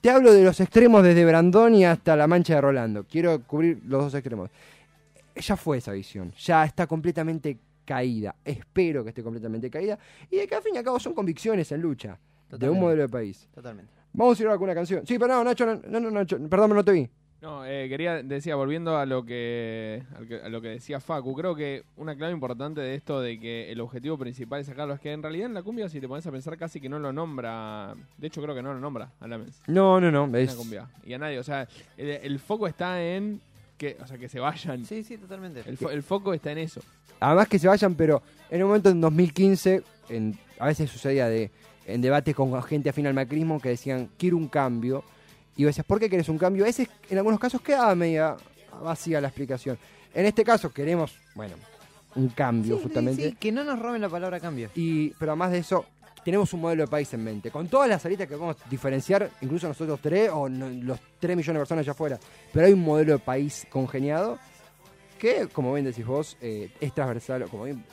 [0.01, 3.03] Te hablo de los extremos desde Brandoni hasta la mancha de Rolando.
[3.05, 4.49] Quiero cubrir los dos extremos.
[5.35, 8.35] Ya fue esa visión, ya está completamente caída.
[8.43, 9.97] Espero que esté completamente caída.
[10.29, 12.17] Y de que al fin y al cabo son convicciones en lucha
[12.49, 13.47] de un modelo de país.
[13.53, 13.91] Totalmente.
[14.13, 15.05] Vamos a ir ahora con una canción.
[15.05, 17.09] Sí, pero no, Nacho, no, no, no, Nacho, perdón, no te vi.
[17.39, 20.01] No, eh, quería, decía, volviendo a lo que,
[20.43, 23.79] a lo que decía Facu, creo que una clave importante de esto de que el
[23.79, 26.31] objetivo principal es sacarlo es que en realidad en la cumbia, si te pones a
[26.31, 29.61] pensar, casi que no lo nombra, de hecho creo que no lo nombra a Lamens,
[29.67, 30.25] No, no, no.
[30.25, 33.39] en Es, la cumbia, y a nadie, o sea, el, el foco está en
[33.77, 35.61] que, o sea, que se vayan, Sí, sí, totalmente.
[35.67, 36.81] el, fo- el foco está en eso.
[37.19, 41.51] además que se vayan, pero en un momento en 2015, en, a veces sucedía de,
[41.85, 45.03] en debates con gente afín al macrismo que decían, quiero un cambio.
[45.57, 46.63] Y vos decías, ¿por qué querés un cambio?
[46.63, 48.35] A veces, en algunos casos, quedaba media
[48.83, 49.77] vacía la explicación.
[50.13, 51.55] En este caso, queremos, bueno,
[52.15, 53.29] un cambio, Sí, justamente.
[53.31, 54.69] sí, que no nos roben la palabra cambio.
[54.75, 55.85] Y, pero además de eso,
[56.23, 57.49] tenemos un modelo de país en mente.
[57.51, 61.55] Con todas las salidas que podemos diferenciar, incluso nosotros tres o no- los 3 millones
[61.55, 62.19] de personas allá afuera.
[62.53, 64.37] Pero hay un modelo de país congeniado
[65.19, 67.83] que, como bien decís vos, eh, es transversal, como bien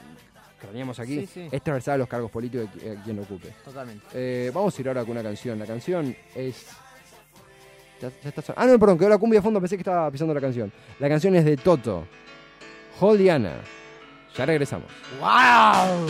[0.61, 1.40] craneamos aquí, Sí, sí.
[1.50, 3.48] es transversal a los cargos políticos de a quien lo ocupe.
[3.64, 4.05] Totalmente.
[4.12, 5.59] Eh, vamos a ir ahora con una canción.
[5.59, 6.66] La canción es.
[8.57, 10.72] Ah, no, perdón, quedó la cumbia de fondo, pensé que estaba pisando la canción.
[10.98, 12.07] La canción es de Toto,
[12.98, 13.54] Jodiana.
[14.37, 14.88] Ya regresamos.
[15.20, 16.09] ¡Wow!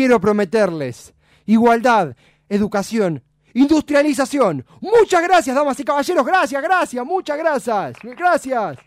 [0.00, 1.12] Quiero prometerles
[1.44, 2.16] igualdad,
[2.48, 4.64] educación, industrialización.
[4.80, 6.24] Muchas gracias, damas y caballeros.
[6.24, 7.96] Gracias, gracias, muchas gracias.
[8.02, 8.78] Gracias.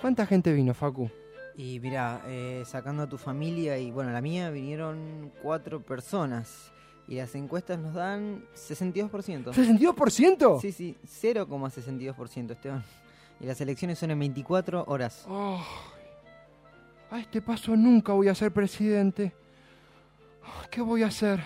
[0.00, 1.10] ¿Cuánta gente vino, Facu?
[1.56, 6.70] Y mira, eh, sacando a tu familia y bueno, la mía vinieron cuatro personas.
[7.08, 9.10] Y las encuestas nos dan 62%.
[9.52, 10.60] ¿62%?
[10.60, 12.84] Sí, sí, 0,62% Esteban.
[13.40, 15.26] Y las elecciones son en 24 horas.
[15.28, 15.58] Ay,
[17.10, 19.34] a este paso nunca voy a ser presidente.
[20.70, 21.40] ¿Qué voy a hacer?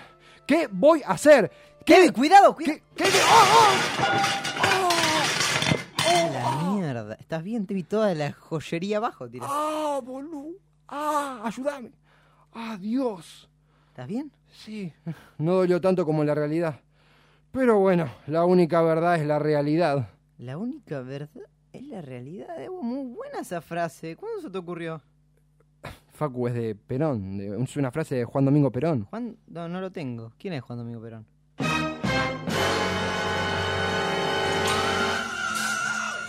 [0.46, 1.50] ¿Qué voy a hacer?
[1.84, 2.12] ¿Qué?
[2.12, 2.78] Cuidado, cuidado.
[2.94, 3.04] ¿Qué?
[3.04, 3.10] ¿Qué?
[3.28, 3.68] ¡Oh,
[4.64, 4.90] oh!
[6.32, 7.14] La mierda.
[7.14, 7.66] ¿Estás bien?
[7.66, 9.46] Te vi toda la joyería abajo, tira.
[9.48, 10.56] ¡Ah, boludo!
[10.88, 11.92] ¡Ah, ayúdame!
[12.52, 13.48] ¡Ah, Dios!
[13.88, 14.32] ¿Estás bien?
[14.48, 14.92] Sí,
[15.38, 16.80] no dolió tanto como la realidad.
[17.52, 20.08] Pero bueno, la única verdad es la realidad.
[20.38, 21.42] La única verdad
[21.72, 22.60] es la realidad.
[22.60, 24.16] Es muy buena esa frase.
[24.16, 25.02] ¿Cuándo se te ocurrió?
[26.20, 29.06] Facu es de Perón, de- es una frase de Juan Domingo Perón.
[29.08, 30.32] Juan, no, no lo tengo.
[30.38, 31.24] ¿Quién es Juan Domingo Perón?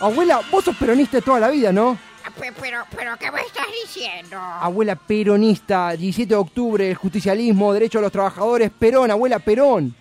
[0.00, 1.98] Abuela, vos sos peronista toda la vida, ¿no?
[2.40, 4.38] Pe- Pero, pero, ¿qué me estás diciendo?
[4.38, 9.94] Abuela peronista, 17 de octubre, el justicialismo, derecho a los trabajadores, Perón, abuela Perón.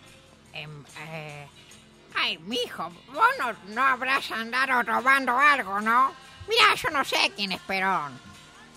[0.53, 0.69] Em,
[1.11, 1.45] eh,
[2.15, 6.11] Ay, mijo, vos no, no habrás andado robando algo, ¿no?
[6.47, 8.30] Mira, yo no sé quién es Perón.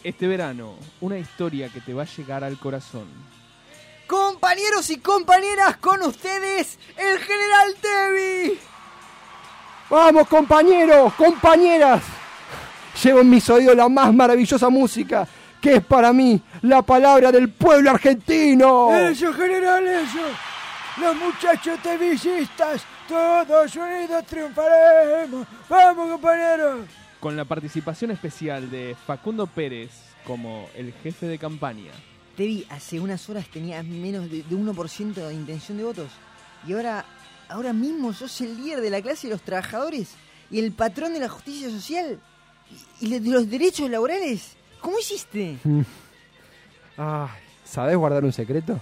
[0.05, 3.07] Este verano, una historia que te va a llegar al corazón.
[4.07, 8.59] Compañeros y compañeras, con ustedes, el General Tevi.
[9.89, 12.03] Vamos, compañeros, compañeras.
[13.03, 15.27] Llevo en mis oídos la más maravillosa música,
[15.59, 18.95] que es para mí la palabra del pueblo argentino.
[18.95, 20.21] Eso, general, eso.
[20.99, 25.47] Los muchachos tevillistas, todos unidos triunfaremos.
[25.67, 27.04] Vamos, compañeros.
[27.25, 29.89] Con la participación especial de Facundo Pérez
[30.27, 31.91] como el jefe de campaña.
[32.37, 36.11] Tevi hace unas horas tenía menos de, de 1% de intención de votos.
[36.69, 37.07] Y ahora,
[37.49, 40.11] ahora mismo sos el líder de la clase de los trabajadores
[40.51, 42.21] y el patrón de la justicia social
[43.01, 44.59] y, y de los derechos laborales.
[44.83, 45.57] ¿Cómo hiciste?
[46.99, 47.29] Ay,
[47.65, 48.79] ¿sabés guardar un secreto?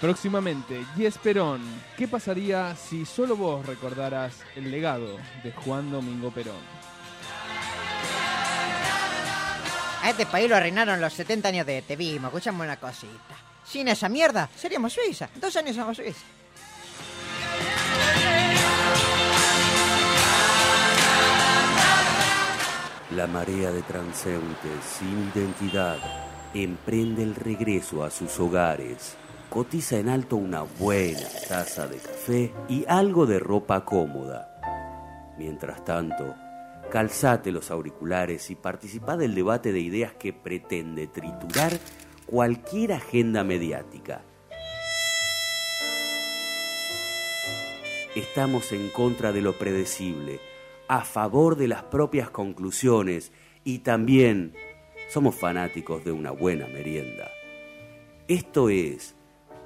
[0.00, 1.60] Próximamente, Yes Perón.
[1.98, 6.80] ¿Qué pasaría si solo vos recordaras el legado de Juan Domingo Perón?
[10.02, 12.28] A este país lo arruinaron los 70 años de Tevismo.
[12.28, 13.36] Escuchame una cosita.
[13.62, 15.28] Sin esa mierda, seríamos Suiza.
[15.34, 16.24] Dos años somos Suiza.
[23.14, 25.98] La marea de transeúntes sin identidad
[26.54, 29.16] emprende el regreso a sus hogares.
[29.50, 35.34] Cotiza en alto una buena taza de café y algo de ropa cómoda.
[35.38, 36.36] Mientras tanto,
[36.88, 41.72] calzate los auriculares y participa del debate de ideas que pretende triturar
[42.26, 44.22] cualquier agenda mediática.
[48.14, 50.38] Estamos en contra de lo predecible,
[50.86, 53.32] a favor de las propias conclusiones
[53.64, 54.54] y también
[55.08, 57.28] somos fanáticos de una buena merienda.
[58.28, 59.16] Esto es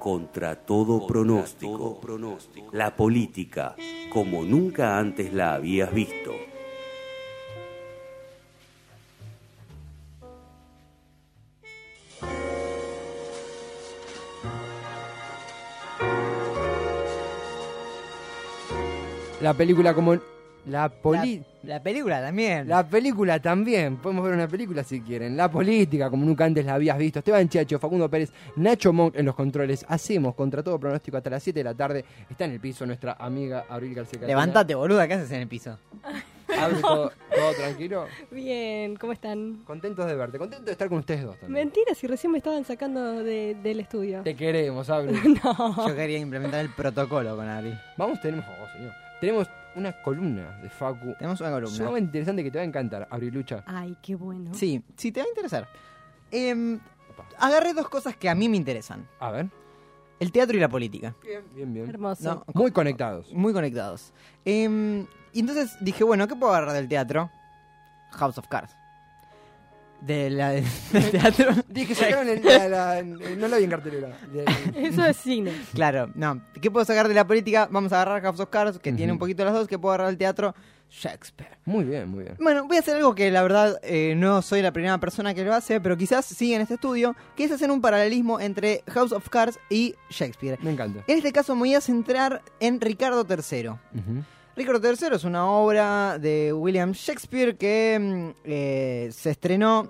[0.05, 1.99] contra todo pronóstico,
[2.73, 3.75] la política
[4.13, 6.31] como nunca antes la habías visto.
[19.41, 20.34] La película como...
[20.67, 21.43] La poli...
[21.63, 22.67] La, la película también.
[22.67, 25.35] La película también, podemos ver una película si quieren.
[25.35, 27.19] La política, como nunca antes la habías visto.
[27.19, 29.85] Esteban Chacho, Facundo Pérez, Nacho Monk en los controles.
[29.87, 32.05] Hacemos contra todo pronóstico hasta las 7 de la tarde.
[32.29, 34.19] Está en el piso nuestra amiga Abril García.
[34.27, 35.77] Levántate, boluda, ¿qué haces en el piso?
[36.47, 38.05] Abre todo, todo tranquilo.
[38.31, 39.63] Bien, ¿cómo están?
[39.65, 41.65] Contentos de verte, contentos de estar con ustedes dos también.
[41.65, 44.21] Mentira, si recién me estaban sacando de- del estudio.
[44.23, 45.19] Te queremos, Abril.
[45.43, 45.87] No.
[45.87, 47.73] Yo quería implementar el protocolo con Ari.
[47.97, 48.93] Vamos, tenemos, oh, señor.
[49.19, 51.13] Tenemos una columna de Facu.
[51.17, 51.75] Tenemos una columna.
[51.75, 53.63] Sumamente interesante que te va a encantar, Abrilucha.
[53.67, 54.53] Ay, qué bueno.
[54.53, 55.67] Sí, sí, te va a interesar.
[56.31, 56.79] Em,
[57.39, 59.07] agarré dos cosas que a mí me interesan.
[59.19, 59.47] A ver.
[60.19, 61.13] El teatro y la política.
[61.21, 61.89] Bien, bien, bien.
[61.89, 62.23] Hermoso.
[62.23, 63.31] No, Muy conectados.
[63.33, 64.13] muy conectados.
[64.45, 67.29] Em, y entonces dije, bueno, ¿qué puedo agarrar del teatro?
[68.11, 68.73] House of Cards.
[70.01, 70.65] De la, del
[71.11, 71.51] teatro.
[71.67, 74.09] Dije, sacaron el, la, la- no lo vi en cartelera.
[74.31, 74.45] De-
[74.87, 75.51] Eso es cine.
[75.73, 76.41] Claro, no.
[76.61, 77.67] ¿Qué puedo sacar de la política?
[77.71, 79.67] Vamos a agarrar House of Cards, que tiene un poquito las dos.
[79.67, 80.53] ¿Qué puedo agarrar del teatro?
[80.91, 81.57] Shakespeare.
[81.65, 82.35] Muy bien, muy bien.
[82.39, 85.43] Bueno, voy a hacer algo que la verdad eh, no soy la primera persona que
[85.43, 89.11] lo hace, pero quizás sí en este estudio, que es hacer un paralelismo entre House
[89.11, 90.59] of Cards y Shakespeare.
[90.61, 91.03] Me encanta.
[91.07, 93.69] En este caso me voy a centrar en Ricardo III.
[93.69, 94.23] Ujú.
[94.55, 99.89] Ricardo III es una obra de William Shakespeare que mm, eh, se estrenó,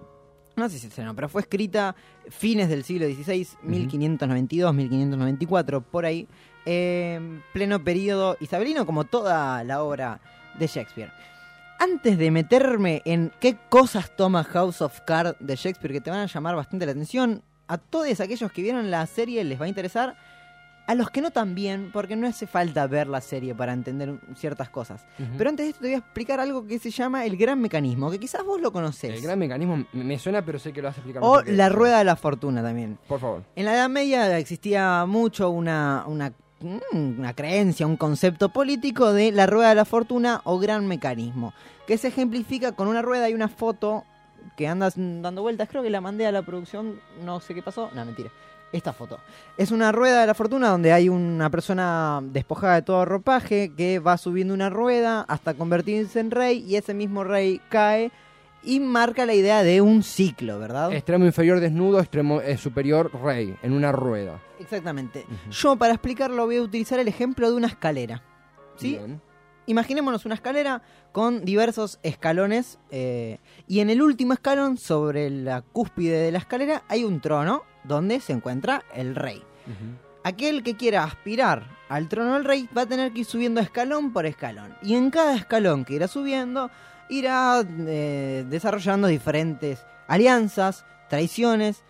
[0.56, 1.96] no sé si se estrenó, pero fue escrita
[2.30, 6.28] fines del siglo XVI, 1592, 1594, por ahí,
[6.66, 10.20] en pleno periodo isabelino, como toda la obra
[10.58, 11.12] de Shakespeare.
[11.78, 16.22] Antes de meterme en qué cosas toma House of Cards de Shakespeare que te van
[16.22, 19.70] a llamar bastante la atención, a todos aquellos que vieron la serie les va a
[19.70, 20.16] interesar,
[20.88, 24.70] a los que no también, porque no hace falta ver la serie para entender ciertas
[24.70, 25.06] cosas.
[25.38, 28.12] Pero antes de esto te voy a explicar algo que se llama el gran mecanismo,
[28.12, 29.14] que quizás vos lo conocés.
[29.16, 31.98] El gran mecanismo me- suena, pero sé que lo vas a explicar o la rueda
[32.00, 32.98] de la fortuna también.
[33.08, 33.44] Por favor.
[33.56, 39.32] En la Edad Media existía mucho una, una, mm, una creencia, un concepto político de
[39.32, 41.54] la rueda de la fortuna o gran mecanismo,
[41.88, 44.04] que se ejemplifica con una rueda y una foto
[44.56, 45.68] que andas dando vueltas.
[45.68, 47.90] Creo que la mandé a la producción, no sé qué pasó.
[47.96, 48.30] No, mentira.
[48.76, 49.20] Esta foto.
[49.56, 54.00] Es una rueda de la fortuna donde hay una persona despojada de todo ropaje que
[54.00, 58.12] va subiendo una rueda hasta convertirse en rey y ese mismo rey cae
[58.64, 60.92] y marca la idea de un ciclo, ¿verdad?
[60.92, 64.42] Extremo inferior desnudo, extremo eh, superior rey, en una rueda.
[64.60, 65.26] Exactamente.
[65.50, 68.24] Yo para explicarlo voy a utilizar el ejemplo de una escalera.
[68.76, 68.98] ¿Sí?
[68.98, 69.22] Bien.
[69.68, 70.82] Imaginémonos una escalera
[71.14, 76.84] con diversos escalones eh, y en el último escalón, sobre la cúspide de la escalera,
[76.90, 79.42] hay un trono donde se encuentra el rey.
[80.24, 84.12] Aquel que quiera aspirar al trono del rey va a tener que ir subiendo escalón
[84.12, 84.76] por escalón.
[84.82, 86.72] Y en cada escalón que irá subiendo,
[87.10, 91.84] irá eh, desarrollando diferentes alianzas, traiciones,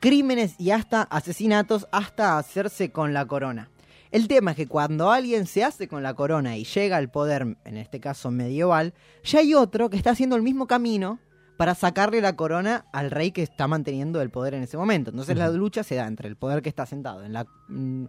[0.00, 3.70] crímenes y hasta asesinatos hasta hacerse con la corona.
[4.10, 7.56] El tema es que cuando alguien se hace con la corona y llega al poder,
[7.64, 8.94] en este caso medieval,
[9.24, 11.18] ya hay otro que está haciendo el mismo camino
[11.56, 15.10] para sacarle la corona al rey que está manteniendo el poder en ese momento.
[15.10, 18.04] Entonces la lucha se da entre el poder que está sentado en la, mm,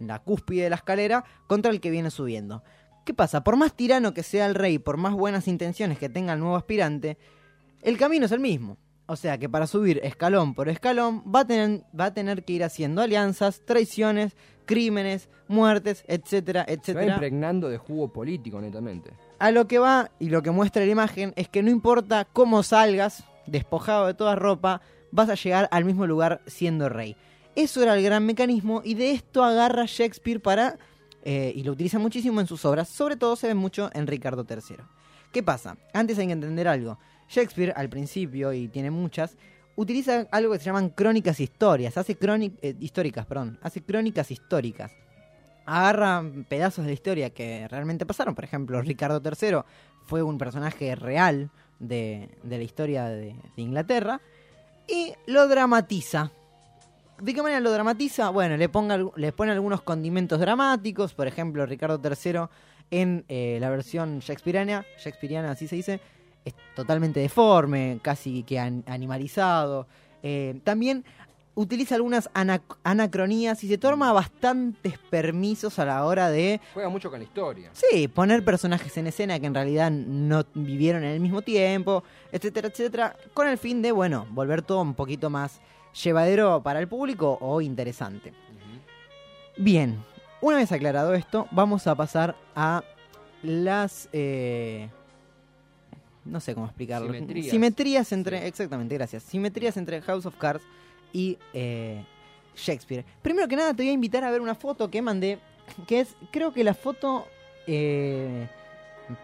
[0.00, 2.62] en la cúspide de la escalera contra el que viene subiendo.
[3.04, 3.44] ¿Qué pasa?
[3.44, 6.56] Por más tirano que sea el rey, por más buenas intenciones que tenga el nuevo
[6.56, 7.18] aspirante,
[7.82, 8.78] el camino es el mismo.
[9.08, 12.54] O sea que para subir escalón por escalón va a tener, va a tener que
[12.54, 17.12] ir haciendo alianzas, traiciones, crímenes, muertes, etcétera, Se va etcétera.
[17.12, 19.12] impregnando de jugo político, netamente.
[19.38, 22.62] A lo que va y lo que muestra la imagen es que no importa cómo
[22.62, 24.80] salgas, despojado de toda ropa,
[25.12, 27.16] vas a llegar al mismo lugar siendo rey.
[27.54, 30.78] Eso era el gran mecanismo y de esto agarra Shakespeare para,
[31.22, 34.46] eh, y lo utiliza muchísimo en sus obras, sobre todo se ve mucho en Ricardo
[34.48, 34.76] III.
[35.32, 35.76] ¿Qué pasa?
[35.92, 36.98] Antes hay que entender algo.
[37.28, 39.36] Shakespeare al principio, y tiene muchas,
[39.74, 44.92] utiliza algo que se llaman crónicas historias, hace cróni- eh, históricas, perdón, hace crónicas históricas
[45.66, 48.34] agarra pedazos de la historia que realmente pasaron.
[48.34, 49.58] Por ejemplo, Ricardo III
[50.06, 54.20] fue un personaje real de, de la historia de, de Inglaterra
[54.88, 56.30] y lo dramatiza.
[57.20, 58.28] ¿De qué manera lo dramatiza?
[58.30, 61.14] Bueno, le, ponga, le pone algunos condimentos dramáticos.
[61.14, 62.40] Por ejemplo, Ricardo III
[62.90, 66.00] en eh, la versión shakespeariana, shakespeariana así se dice,
[66.44, 69.86] es totalmente deforme, casi que an- animalizado.
[70.22, 71.04] Eh, también
[71.56, 77.10] utiliza algunas anac- anacronías y se toma bastantes permisos a la hora de, Juega mucho
[77.10, 77.70] con la historia.
[77.72, 82.68] sí, poner personajes en escena que en realidad no vivieron en el mismo tiempo, etcétera,
[82.68, 85.60] etcétera, con el fin de, bueno, volver todo un poquito más
[86.04, 88.32] llevadero para el público o interesante.
[89.56, 89.98] Bien,
[90.42, 92.84] una vez aclarado esto, vamos a pasar a
[93.42, 94.08] las...
[94.12, 94.88] eh,
[96.26, 97.12] no sé cómo explicarlo.
[97.12, 97.50] Simetrías.
[97.50, 98.46] Simetrías entre...
[98.46, 99.22] Exactamente, gracias.
[99.22, 100.62] Simetrías entre House of Cards
[101.16, 102.04] y eh,
[102.54, 103.04] Shakespeare.
[103.22, 105.38] Primero que nada te voy a invitar a ver una foto que mandé,
[105.86, 107.26] que es creo que la foto
[107.66, 108.46] eh,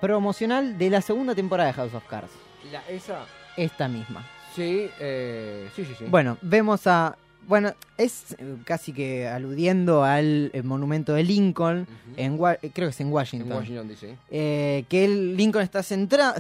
[0.01, 2.31] promocional de la segunda temporada de House of Cards.
[2.73, 3.27] La, esa,
[3.57, 4.25] Esta misma.
[4.57, 6.05] sí, eh, sí, sí, sí.
[6.09, 7.17] Bueno, vemos a...
[7.49, 13.01] Bueno, es eh, casi que aludiendo al monumento de Lincoln, en Wa- creo que es
[13.01, 13.53] en en Washington.
[13.59, 14.17] Washington DC.
[14.31, 16.37] Eh, que el Lincoln está sentado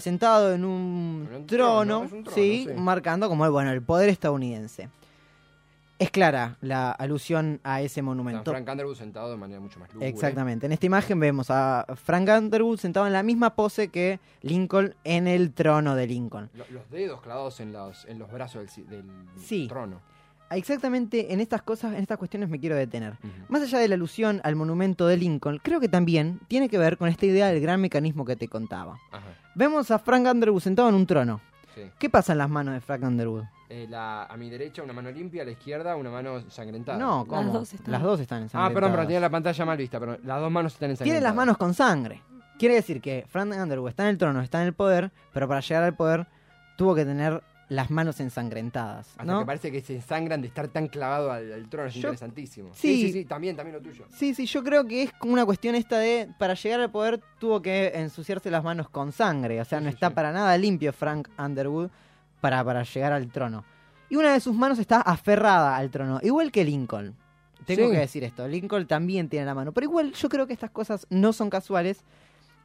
[0.54, 2.74] en trono, es un trono, sí, sí.
[2.76, 4.88] marcando como el, bueno, el poder estadounidense.
[5.98, 8.50] Es clara la alusión a ese monumento.
[8.50, 10.08] Frank Underwood sentado de manera mucho más lúgubre.
[10.08, 10.66] Exactamente.
[10.66, 15.28] En esta imagen vemos a Frank Underwood sentado en la misma pose que Lincoln en
[15.28, 16.50] el trono de Lincoln.
[16.54, 19.04] Lo- Los dedos clavados en los, en los brazos del, del
[19.38, 19.68] Sí.
[19.68, 20.00] trono.
[20.50, 23.14] Exactamente en estas cosas, en estas cuestiones me quiero detener.
[23.48, 26.98] Más allá de la alusión al monumento de Lincoln, creo que también tiene que ver
[26.98, 28.98] con esta idea del gran mecanismo que te contaba.
[29.12, 29.24] Ajá,
[29.54, 31.40] Vemos a Frank Underwood sentado en un trono.
[31.74, 31.82] sí.
[31.98, 33.44] ¿Qué pasa en las manos de Frank Underwood?
[33.74, 36.98] Eh, la- a mi derecha una mano limpia, a la izquierda una mano ensangrentada.
[36.98, 37.42] No, ¿cómo?
[37.42, 37.92] Las dos están.
[37.92, 38.74] Las dos están Ah, ensangrentadas.
[38.74, 41.04] perdón, pero tiene la pantalla mal vista, pero las dos manos están ensangrentadas.
[41.04, 42.22] Tiene las manos con sangre.
[42.58, 45.60] Quiere decir que Frank Underwood está en el trono, está en el poder, pero para
[45.60, 46.26] llegar al poder
[46.76, 49.40] tuvo que tener las manos ensangrentadas, Hasta ¿no?
[49.40, 52.68] que parece que se sangran de estar tan clavado al, al trono, es Yo- interesantísimo.
[52.74, 53.06] Sí.
[53.06, 54.04] sí, sí, también, también lo tuyo.
[54.14, 57.20] Sí, sí, yo creo que es como una cuestión esta de, para llegar al poder
[57.38, 60.14] tuvo que ensuciarse las manos con sangre, o sea, Sí, no sí, está sí.
[60.14, 61.88] para nada limpio Frank Underwood
[62.42, 63.64] para, para llegar al trono.
[64.10, 67.16] Y una de sus manos está aferrada al trono, igual que Lincoln.
[67.64, 67.92] Tengo Sí.
[67.92, 71.06] que decir esto, Lincoln también tiene la mano, pero igual yo creo que estas cosas
[71.08, 72.04] no son casuales.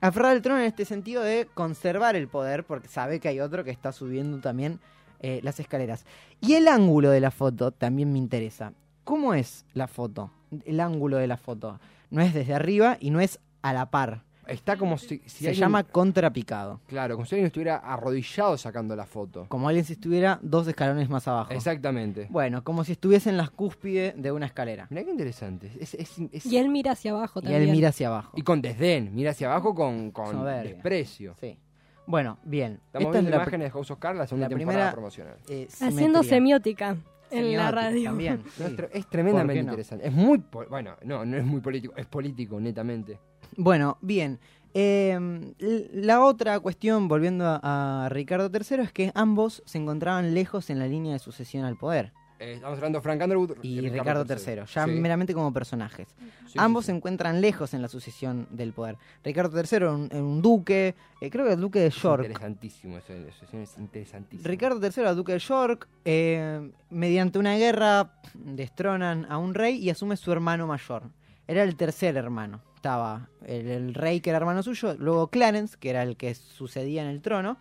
[0.01, 3.63] Aferrada al trono en este sentido de conservar el poder, porque sabe que hay otro
[3.63, 4.79] que está subiendo también
[5.19, 6.05] eh, las escaleras.
[6.41, 8.73] Y el ángulo de la foto también me interesa.
[9.03, 10.31] ¿Cómo es la foto?
[10.65, 11.79] El ángulo de la foto.
[12.09, 14.23] No es desde arriba y no es a la par.
[14.47, 16.79] Está como si, si Se alguien- llama contrapicado.
[16.87, 19.45] Claro, como si alguien estuviera arrodillado sacando la foto.
[19.49, 21.51] Como alguien si estuviera dos escalones más abajo.
[21.53, 22.27] Exactamente.
[22.29, 24.87] Bueno, como si estuviese en las cúspides de una escalera.
[24.89, 25.71] Mirá qué interesante.
[25.79, 27.63] Es- es- es- Y él mira hacia abajo Y también.
[27.63, 28.31] él mira hacia abajo.
[28.35, 30.73] Y con desdén, mira hacia abajo con, con Soberbia.
[30.73, 31.35] desprecio.
[31.39, 31.57] Sí.
[32.05, 32.79] Bueno, bien.
[32.85, 34.91] Estamos Esta es viendo la, imágenes de House of Cards, la segunda la temporada primera-
[34.93, 35.35] promocional.
[35.49, 36.95] eh, Haciendo semiótica
[37.29, 38.05] en la radio.
[38.05, 38.43] También.
[38.45, 38.75] Es, sí.
[38.93, 40.07] es tremendamente interesante.
[40.07, 40.41] Es muy.
[40.69, 43.19] Bueno, no, no es muy político, es político, netamente.
[43.55, 44.39] Bueno, bien.
[44.73, 45.13] Eh,
[45.59, 50.69] l- la otra cuestión, volviendo a, a Ricardo III, es que ambos se encontraban lejos
[50.69, 52.11] en la línea de sucesión al poder.
[52.39, 54.91] Eh, estamos hablando de Frank Underwood Y Ricardo III, ya Sí.
[54.91, 56.07] meramente como personajes.
[56.45, 58.97] Sí, ambos sí, se encuentran lejos en la sucesión del poder.
[59.23, 62.21] Ricardo III era un, duque, eh, creo que el duque de Es York.
[62.25, 64.47] Interesantísimo, eso, eso es interesantísimo.
[64.47, 69.89] Ricardo III era duque de York, eh, mediante una guerra destronan a un rey y
[69.89, 71.03] asume su hermano mayor.
[71.47, 72.61] Era el tercer hermano.
[72.77, 77.07] Estaba el, rey que era hermano suyo, luego Clarence, que era el que sucedía en
[77.07, 77.57] el trono,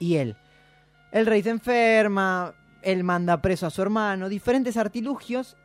[0.00, 0.36] y él.
[1.12, 5.56] El rey se enferma, él manda preso a su hermano, diferentes artilugios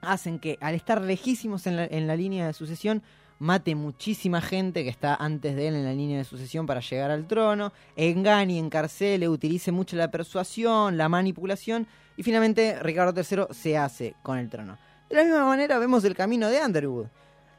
[0.00, 3.02] hacen que al estar lejísimos en la, en la línea de sucesión,
[3.38, 7.10] mate muchísima gente que está antes de él en la línea de sucesión para llegar
[7.10, 13.76] al trono, engañe, encarcele, utilice mucho la persuasión, la manipulación, y finalmente Ricardo III se
[13.76, 14.78] hace con el trono.
[15.10, 17.08] De la misma manera vemos el camino de Underwood.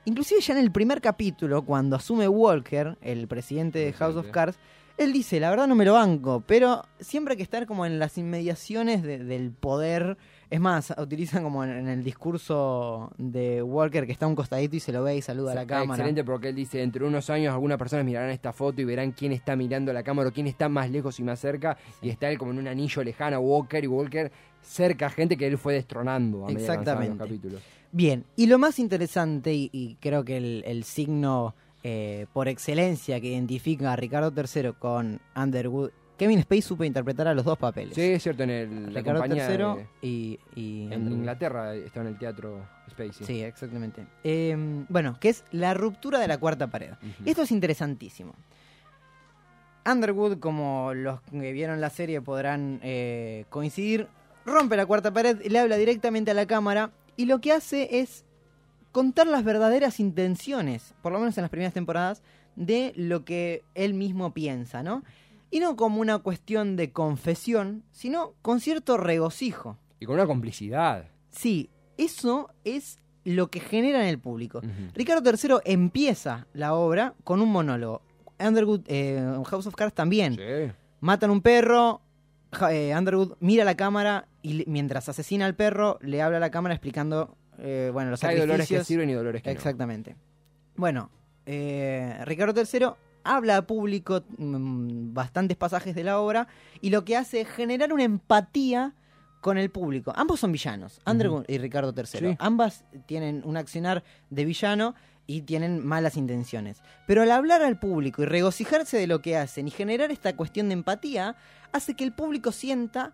[0.05, 4.25] Inclusive ya en el primer capítulo, cuando asume Walker, el presidente de House of.
[4.31, 4.57] Cards,
[4.97, 7.99] él dice, la verdad no me lo banco, pero siempre hay que estar como en
[7.99, 10.17] las inmediaciones de- del poder.
[10.49, 14.75] Es más, utilizan como en, en el discurso de Walker que está a un costadito
[14.75, 15.97] y se lo ve y saluda a la Está cámara.
[15.97, 19.31] Excelente porque él dice, entre unos años algunas personas mirarán esta foto y verán quién
[19.31, 21.77] está mirando la cámara o quién está más lejos y más cerca.
[22.01, 24.31] Y está él como en un anillo lejano, Walker y Walker
[24.61, 27.17] cerca gente que él fue destronando a los Exactamente.
[27.17, 27.61] capítulos.
[27.91, 33.21] Bien, y lo más interesante, y, y creo que el, el signo eh, por excelencia
[33.21, 37.93] que identifica a Ricardo III con Underwood, Kevin Spacey supo interpretar a los dos papeles.
[37.95, 41.11] Sí, es cierto, en el, la Ricardo compañía III de- y, y en.
[41.11, 43.25] Inglaterra estaba en el teatro Spacey.
[43.27, 44.05] Sí, exactamente.
[44.23, 44.55] Eh,
[44.89, 46.91] bueno, que es la ruptura de la cuarta pared.
[47.25, 48.33] Esto es interesantísimo.
[49.85, 54.07] Underwood, como los que vieron la serie podrán eh, coincidir,
[54.45, 58.25] rompe la cuarta pared, le habla directamente a la cámara y lo que hace es
[58.91, 62.23] contar las verdaderas intenciones, por lo menos en las primeras temporadas,
[62.55, 65.03] de lo que él mismo piensa, ¿no?
[65.55, 69.77] Y no como una cuestión de confesión, sino con cierto regocijo.
[70.01, 71.05] Y con una complicidad.
[71.29, 74.59] Sí, eso es lo que genera en el público.
[74.93, 78.01] Ricardo III empieza la obra con un monólogo.
[78.37, 80.35] Underwood, eh, House of Cards también.
[80.35, 80.73] Sí.
[80.99, 82.01] Matan un perro,
[82.69, 86.51] eh, Underwood mira a la cámara y mientras asesina al perro le habla a la
[86.51, 89.55] cámara explicando eh, bueno, los Hay dolores que sirven y dolores que no.
[89.55, 90.17] Exactamente.
[90.75, 91.11] Bueno,
[91.45, 92.87] Ricardo III
[93.25, 96.47] habla a público mm, bastantes pasajes de la obra
[96.79, 98.93] y lo que hace es generar una empatía
[99.41, 100.13] con el público.
[100.15, 102.05] Ambos son villanos, Underwood y Ricardo III.
[102.05, 102.35] Sí.
[102.39, 104.95] Ambas tienen un accionar de villano
[105.27, 106.81] y tienen malas intenciones.
[107.07, 110.69] Pero al hablar al público y regocijarse de lo que hacen y generar esta cuestión
[110.69, 111.35] de empatía,
[111.71, 113.13] hace que el público sienta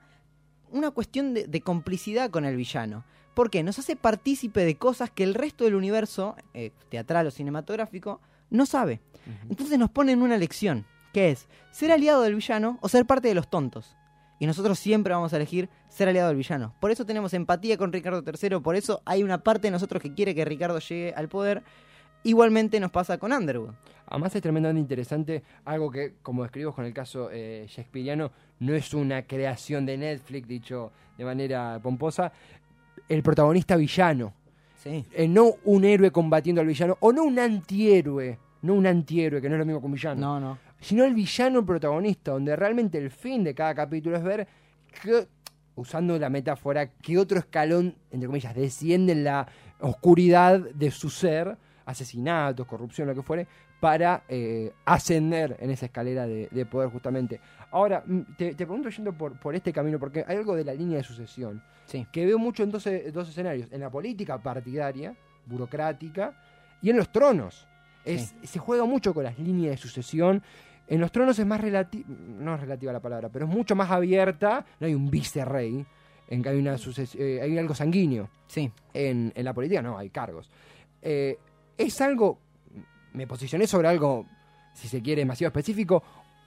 [0.69, 3.03] una cuestión de, de complicidad con el villano.
[3.33, 3.63] ¿Por qué?
[3.63, 8.19] Nos hace partícipe de cosas que el resto del universo, eh, teatral o cinematográfico,
[8.51, 9.01] no sabe.
[9.49, 13.33] Entonces nos ponen una lección, que es ser aliado del villano o ser parte de
[13.35, 13.95] los tontos.
[14.39, 16.73] Y nosotros siempre vamos a elegir ser aliado del villano.
[16.79, 20.13] Por eso tenemos empatía con Ricardo III, por eso hay una parte de nosotros que
[20.13, 21.63] quiere que Ricardo llegue al poder.
[22.23, 23.73] Igualmente nos pasa con Underwood.
[24.07, 28.93] Además es tremendamente interesante algo que, como describimos con el caso eh, shakespeariano, no es
[28.93, 32.31] una creación de Netflix, dicho de manera pomposa,
[33.07, 34.33] el protagonista villano.
[34.83, 35.05] Sí.
[35.13, 39.47] Eh, no un héroe combatiendo al villano, o no un antihéroe, no un antihéroe, que
[39.47, 40.57] no es lo mismo que un villano, No, no.
[40.79, 44.47] sino el villano protagonista, donde realmente el fin de cada capítulo es ver
[45.03, 45.27] que,
[45.75, 49.47] usando la metáfora, que otro escalón, entre comillas, desciende en la
[49.79, 53.47] oscuridad de su ser, asesinatos, corrupción, lo que fuere,
[53.79, 57.39] para eh, ascender en esa escalera de, de poder justamente.
[57.71, 60.73] Ahora, mm, te, te pregunto yendo por, por este camino, porque hay algo de la
[60.73, 62.05] línea de sucesión Sí.
[62.11, 65.15] que veo mucho en dos, e- dos escenarios, en la política partidaria,
[65.45, 66.33] burocrática,
[66.81, 67.67] y en los tronos.
[68.05, 70.41] Es, Se juega mucho con las líneas de sucesión.
[70.87, 73.91] En los tronos es más relativa, no es relativa la palabra, pero es mucho más
[73.91, 74.65] abierta.
[74.79, 75.85] No hay un vicerrey,
[76.27, 78.29] en que hay, una eh, hay algo sanguíneo.
[78.47, 78.71] Sí.
[78.93, 80.49] En, en la política no, hay cargos.
[81.01, 81.37] Eh,
[81.77, 82.39] es algo,
[83.13, 84.25] me posicioné sobre algo,
[84.73, 86.01] si se quiere, demasiado específico,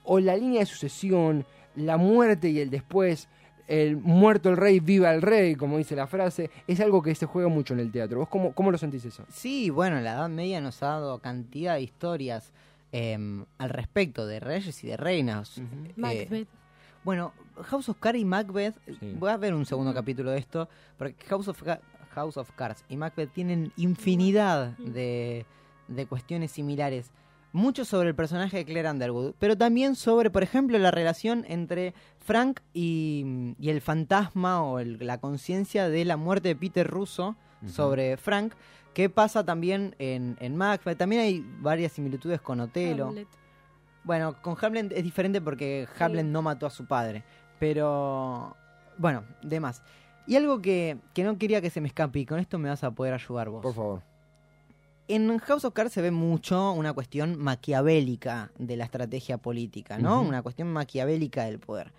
[0.05, 1.45] o la línea de sucesión,
[1.75, 3.27] la muerte y el después,
[3.67, 7.25] el muerto el rey, viva el rey, como dice la frase, es algo que se
[7.25, 8.19] juega mucho en el teatro.
[8.19, 9.25] ¿Vos cómo, cómo lo sentís eso?
[9.31, 12.53] Sí, bueno, la Edad Media nos ha dado cantidad de historias
[12.91, 15.57] em, al respecto de reyes y de reinas.
[15.57, 16.47] Eh, Macbeth.
[17.03, 17.33] bueno,
[17.63, 19.15] House of Cards y Macbeth, Sí.
[19.19, 21.61] voy a ver un segundo capítulo de esto, porque House of,
[22.13, 25.45] House of Cards y Macbeth tienen infinidad de,
[25.87, 27.11] de cuestiones similares.
[27.55, 31.93] Mucho sobre el personaje de Claire Underwood, pero también sobre, por ejemplo, la relación entre
[32.19, 37.37] Frank y, y el fantasma o el- la conciencia de la muerte de Peter Russo
[37.65, 38.53] sobre Frank,
[38.93, 40.97] que pasa también en, en Macbeth.
[40.97, 43.07] También hay varias similitudes con Otelo.
[43.07, 43.27] Hamlet.
[44.03, 47.23] Bueno, con Hamlet es diferente porque Hamlet no mató a su padre.
[47.57, 48.55] Pero,
[48.97, 49.81] bueno, demás.
[50.27, 52.83] Y algo que, que no quería que se me escape, y con esto me vas
[52.83, 53.61] a poder ayudar vos.
[53.61, 54.01] Por favor.
[55.07, 60.21] En House of Cards se ve mucho una cuestión maquiavélica de la estrategia política, ¿no?
[60.21, 61.93] Una cuestión maquiavélica del poder.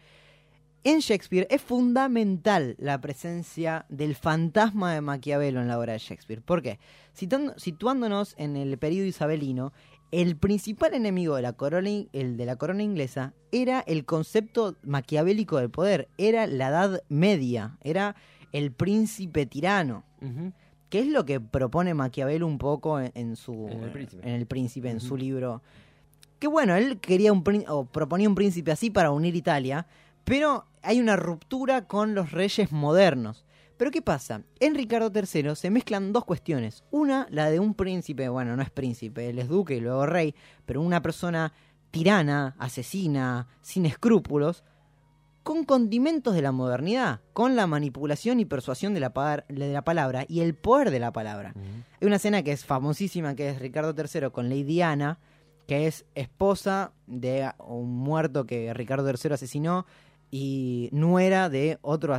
[0.82, 6.40] En Shakespeare es fundamental la presencia del fantasma de Maquiavelo en la obra de Shakespeare.
[6.40, 6.78] ¿Por qué?
[7.12, 9.72] Situándonos en el periodo isabelino,
[10.12, 15.58] el principal enemigo de la, corona, el de la corona inglesa era el concepto maquiavélico
[15.58, 18.14] del poder, era la Edad Media, era
[18.52, 20.04] el príncipe tirano.
[20.88, 24.28] ¿Qué es lo que propone Maquiavelo un poco en, en su En El Príncipe.
[24.28, 25.62] en El Príncipe, en su libro?
[26.38, 29.86] Que bueno, él quería un o proponía un príncipe así para unir Italia,
[30.24, 33.44] pero hay una ruptura con los reyes modernos.
[33.76, 34.42] Pero ¿qué pasa?
[34.58, 36.84] En Ricardo III se mezclan dos cuestiones.
[36.90, 40.34] Una, la de un príncipe, bueno, no es príncipe, él es duque y luego rey,
[40.64, 41.52] pero una persona
[41.90, 44.64] tirana, asesina, sin escrúpulos,
[45.46, 50.24] con condimentos de la modernidad, con la manipulación y persuasión de la, de la palabra
[50.28, 51.54] y el poder de la palabra.
[52.00, 55.20] Hay una escena que es famosísima, que es Ricardo III con Lady Ana,
[55.68, 59.86] que es esposa de un muerto que Ricardo III asesinó
[60.32, 62.18] y nuera de otro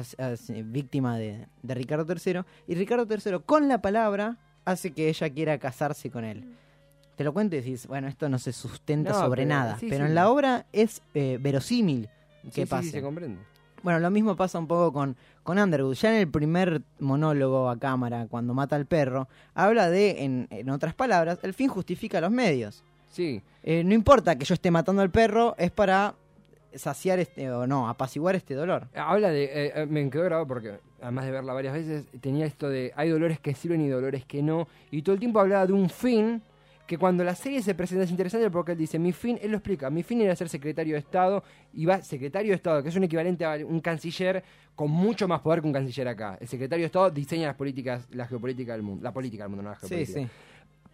[0.63, 2.43] víctima de, de Ricardo III.
[2.65, 6.45] Y Ricardo III con la palabra hace que ella quiera casarse con él.
[7.17, 9.78] Te lo cuento y decís, bueno, esto no se sustenta No, sobre pero- nada.
[9.80, 10.09] sí, pero sí.
[10.11, 12.09] en la obra es eh, verosímil Sí,
[12.54, 12.84] que sí, pase.
[12.86, 13.39] sí, se comprende.
[13.84, 15.93] Bueno, lo mismo pasa un poco con, con Underwood.
[15.95, 20.70] Ya en el primer monólogo a cámara, cuando mata al perro, habla de, en, en
[20.72, 22.84] otras palabras, el fin justifica los medios.
[23.10, 26.16] Sí, Eh, no importa que yo esté matando al perro, es para
[26.74, 28.88] saciar este, o no, apaciguar este dolor.
[28.95, 29.43] Habla de.
[29.45, 32.91] eh, eh, me quedó grabado porque, además de verla varias veces, tenía esto de.
[32.95, 34.68] Hay dolores que sirven y dolores que no.
[34.91, 36.41] Y todo el tiempo hablaba de un fin.
[36.88, 39.58] Que cuando la serie se presenta es interesante porque él dice: Mi fin, él lo
[39.58, 39.90] explica.
[39.90, 41.44] Mi fin era ser secretario de Estado.
[41.74, 44.42] Y va secretario de Estado, que es un equivalente a un canciller
[44.74, 46.38] con mucho más poder que un canciller acá.
[46.40, 49.04] El secretario de Estado diseña las políticas, la geopolítica del mundo.
[49.04, 50.20] La política del mundo, no la Sí, geopolítica.
[50.22, 50.28] sí.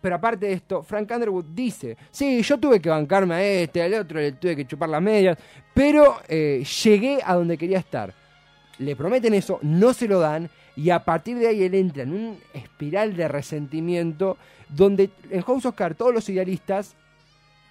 [0.01, 3.93] Pero aparte de esto, Frank Underwood dice, sí, yo tuve que bancarme a este, al
[3.93, 5.37] otro le tuve que chupar las medias,
[5.73, 8.13] pero eh, llegué a donde quería estar.
[8.79, 12.13] Le prometen eso, no se lo dan, y a partir de ahí él entra en
[12.13, 14.37] un espiral de resentimiento
[14.69, 16.95] donde en House of Cards todos los idealistas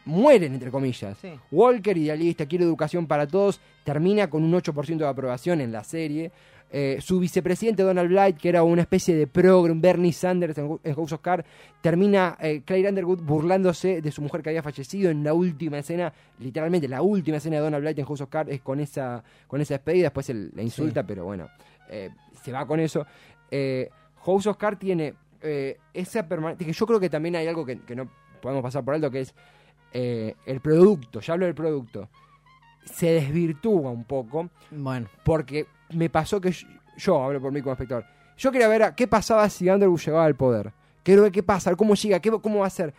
[0.04, 1.16] mueren, entre comillas.
[1.20, 1.32] Sí.
[1.50, 6.30] Walker, idealista, quiere educación para todos, termina con un 8% de aprobación en la serie.
[6.74, 10.80] Eh, su vicepresidente Donald Blight, que era una especie de progre, un Bernie Sanders en,
[10.82, 11.44] en House of Cards,
[11.82, 16.10] termina eh, Claire Underwood burlándose de su mujer que había fallecido en la última escena,
[16.38, 19.60] literalmente la última escena de Donald Blight en House of Cards es con esa, con
[19.60, 21.46] esa despedida, después él la insulta, pero bueno,
[21.90, 22.08] eh,
[22.42, 23.04] se va con eso.
[24.24, 25.12] House of Cards tiene
[25.92, 28.08] esa permanente, que yo creo que también hay algo que, que no
[28.40, 29.34] podemos pasar por alto, que es
[29.92, 32.08] el producto, ya hablo del producto,
[32.86, 36.66] se desvirtúa un poco Bueno, porque me pasó que yo,
[36.96, 38.04] yo hablo por mí como espectador.
[38.36, 40.72] Yo quería ver a qué pasaba si Underwood llegaba al poder.
[41.02, 42.94] Quiero ver qué pasa, cómo llega, qué, cómo va a ser.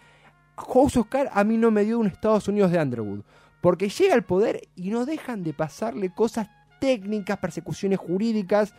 [0.58, 3.22] House of Cards a mí no me dio un Estados Unidos de Underwood.
[3.62, 8.74] Porque llega al poder y no dejan de pasarle cosas técnicas, persecuciones jurídicas,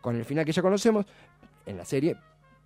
[0.00, 1.06] con el final que ya conocemos
[1.66, 2.16] en la serie.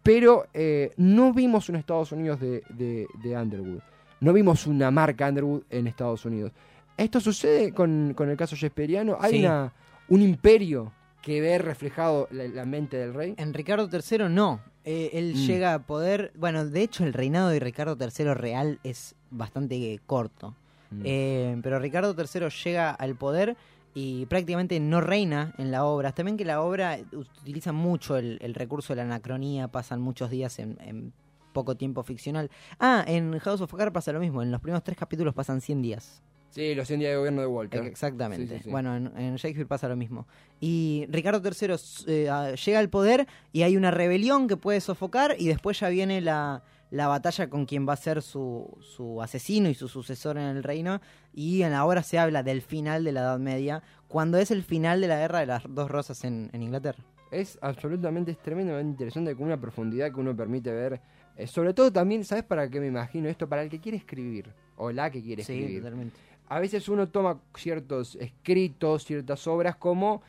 [0.02, 3.80] Pero eh, no vimos un Estados Unidos de, de, de Underwood.
[4.20, 6.50] No vimos una marca Underwood en Estados Unidos.
[6.96, 9.16] Esto sucede con, con el caso Shakespeareano.
[9.20, 9.38] Hay Sí.
[9.44, 9.72] una,
[10.12, 10.92] un imperio
[11.22, 13.34] que ve reflejado la, la mente del rey.
[13.38, 14.60] en Ricardo III no.
[14.84, 15.46] Eh, él Mm.
[15.46, 16.32] llega a poder.
[16.36, 20.54] Bueno, de hecho, el reinado de Ricardo III real es bastante eh, corto.
[20.90, 21.02] Mm.
[21.04, 23.56] Eh, pero Ricardo III llega al poder
[23.94, 26.12] y prácticamente no reina en la obra.
[26.12, 30.58] También que la obra utiliza mucho el, el recurso de la anacronía, pasan muchos días
[30.58, 31.12] en, en
[31.52, 32.50] poco tiempo ficcional.
[32.80, 35.82] Ah, en House of Cards pasa lo mismo, en los primeros tres capítulos pasan 100
[35.82, 36.22] días.
[36.52, 37.82] Sí, los 100 días de gobierno de Walter.
[37.84, 38.46] Exactamente.
[38.46, 38.70] Sí, sí, sí.
[38.70, 40.28] Bueno, en, en Shakespeare pasa lo mismo.
[40.60, 41.74] Y Ricardo III
[42.06, 45.88] eh, ah, llega al poder y hay una rebelión que puede sofocar y después ya
[45.88, 50.36] viene la, la batalla con quien va a ser su, su asesino y su sucesor
[50.36, 51.00] en el reino.
[51.32, 54.62] Y en la obra se habla del final de la Edad Media, cuando es el
[54.62, 57.02] final de la guerra de las dos rosas en, en Inglaterra.
[57.30, 61.00] Es absolutamente, es tremendamente interesante con una profundidad que uno permite ver.
[61.34, 63.48] Eh, sobre todo también, ¿sabes para qué me imagino esto?
[63.48, 65.78] Para el que quiere escribir, o la que quiere Sí, escribir.
[65.82, 66.14] totalmente.
[66.52, 70.20] A veces uno toma ciertos escritos, ciertas obras como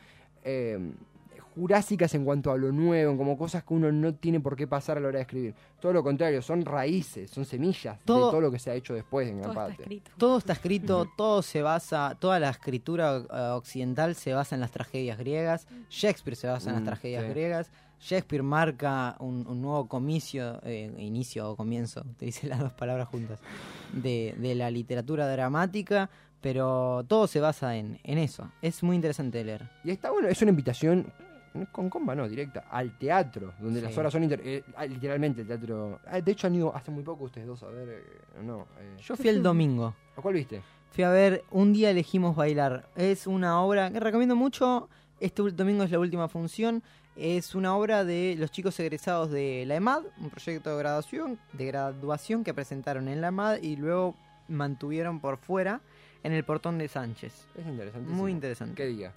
[0.42, 0.78] eh,
[1.54, 4.96] jurásicas en cuanto a lo nuevo, como cosas que uno no tiene por qué pasar
[4.96, 5.54] a la hora de escribir.
[5.78, 8.94] Todo lo contrario, son raíces, son semillas Todo- de todo lo que se ha hecho
[8.94, 9.82] después en gran Todo está parte.
[9.82, 10.10] escrito.
[10.16, 14.70] Todo está escrito, todo se basa, toda la escritura eh, occidental se basa en las
[14.70, 17.28] tragedias griegas, Shakespeare se basa en las Mm, tragedias sí.
[17.28, 17.70] griegas,
[18.06, 23.08] Shakespeare marca un, un nuevo comicio, eh, inicio o comienzo, te dice las dos palabras
[23.08, 23.38] juntas,
[23.92, 28.50] de, de la literatura dramática, pero todo se basa en, en eso.
[28.60, 29.70] Es muy interesante de leer.
[29.84, 31.06] Y está bueno, es una invitación
[31.72, 33.86] con comba, no, directa, al teatro, donde Sí.
[33.86, 36.00] las horas son inter- eh, ah, literalmente el teatro.
[36.06, 38.02] ah, de hecho han ido hace muy poco ustedes dos a ver, eh,
[38.42, 38.66] no.
[38.80, 39.94] eh, Yo fui el domingo.
[40.16, 40.60] ¿A cuál viste?
[40.90, 42.88] Fui a ver Un día elegimos bailar.
[42.96, 44.88] Es una obra que recomiendo mucho.
[45.20, 46.82] Este domingo es la última función.
[47.16, 51.66] Es una obra de los chicos egresados de la EMAD, un proyecto de graduación, de
[51.66, 54.16] graduación que presentaron en la EMAD y luego
[54.48, 55.80] mantuvieron por fuera
[56.24, 57.46] en el portón de Sánchez.
[57.54, 58.10] Es interesante.
[58.10, 58.74] Muy interesante.
[58.74, 59.12] ¿Qué día?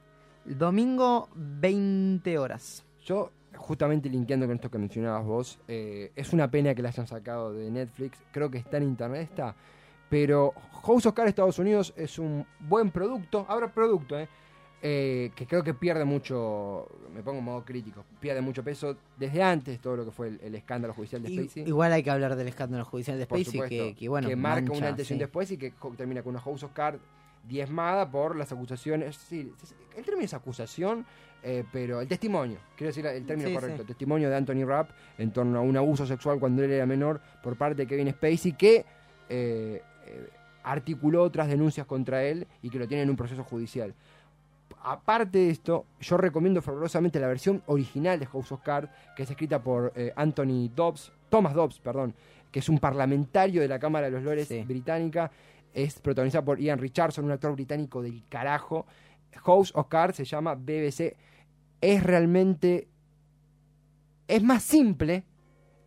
[0.46, 2.84] Domingo 20 horas.
[3.04, 7.08] Yo, justamente linkeando con esto que mencionabas vos, eh, es una pena que la hayan
[7.08, 8.20] sacado de Netflix.
[8.32, 9.56] Creo que está en internet, está.
[10.10, 13.46] Pero House of Cards Estados Unidos es un buen producto.
[13.50, 14.30] Ahora producto, eh,
[14.82, 19.42] eh, que creo que pierde mucho, me pongo en modo crítico, pierde mucho peso desde
[19.42, 21.64] antes todo lo que fue el, el escándalo judicial de Spacey.
[21.68, 24.78] igual hay que hablar del escándalo judicial de Spacey supuesto, que, que, bueno, marca mancha,
[24.78, 25.24] una antes y un sí.
[25.24, 27.00] después y que termina con una House of Cards
[27.48, 29.16] diezmada por las acusaciones.
[29.16, 29.52] Sí,
[29.96, 31.06] el término es acusación,
[31.42, 33.82] eh, pero el testimonio, quiero decir el término Sí, correcto, sí.
[33.82, 37.22] el testimonio de Anthony Rapp en torno a un abuso sexual cuando él era menor
[37.42, 38.86] por parte de Kevin Spacey que
[39.30, 40.30] eh, eh,
[40.64, 43.94] articuló otras denuncias contra él y que lo tiene en un proceso judicial.
[44.84, 49.30] Aparte de esto, yo recomiendo fervorosamente la versión original de House of Cards, que es
[49.30, 52.14] escrita por eh, Anthony Dobbs, Thomas Dobbs, perdón,
[52.52, 54.64] que es un parlamentario de la Cámara de los Lores Sí.
[54.64, 55.30] británica.
[55.74, 58.86] Es protagonizada por Ian Richardson, un actor británico del carajo.
[59.44, 61.16] House of Cards se llama BBC.
[61.82, 62.88] Es realmente.
[64.28, 65.24] Es más simple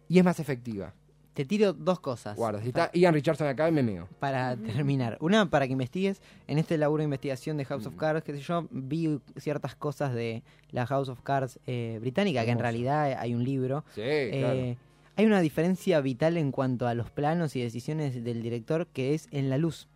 [0.08, 0.94] y es más efectiva.
[1.34, 2.36] Te tiro dos cosas.
[2.36, 4.08] Guarda, si está Ian Richardson acá, me meo.
[4.18, 5.16] para terminar.
[5.20, 6.20] Una, para que investigues.
[6.48, 10.12] En este laburo de investigación de House of Cards, qué sé yo, vi ciertas cosas
[10.12, 13.84] de la House of Cards eh, británica, que en realidad hay un libro.
[13.94, 14.76] Sí, Eh,
[15.16, 19.28] Hay una diferencia vital en cuanto a los planos y decisiones del director, que es
[19.30, 19.86] en la luz.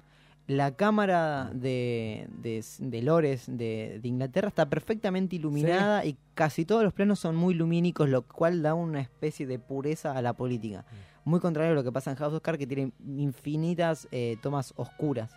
[0.46, 6.84] La cámara de, de, de Lores de, de Inglaterra está perfectamente iluminada y casi todos
[6.84, 10.84] los planos son muy lumínicos, lo cual da una especie de pureza a la política.
[11.24, 12.92] Muy contrario a lo que pasa en House of Cards, que tiene
[13.34, 15.30] infinitas eh, tomas oscuras,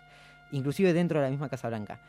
[0.52, 2.00] inclusive dentro de la misma Casa Blanca.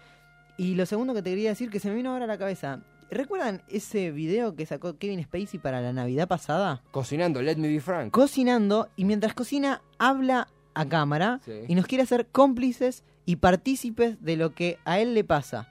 [0.58, 2.82] Y lo segundo que te quería decir, que se me vino ahora a la cabeza,
[3.10, 6.82] ¿recuerdan ese video que sacó Kevin Spacey para la Navidad pasada?
[6.92, 8.12] Cocinando, let me be frank.
[8.12, 11.54] cocinando y mientras cocina habla a cámara Sí.
[11.68, 15.70] y nos quiere hacer cómplices y partícipes de lo que a él le pasa.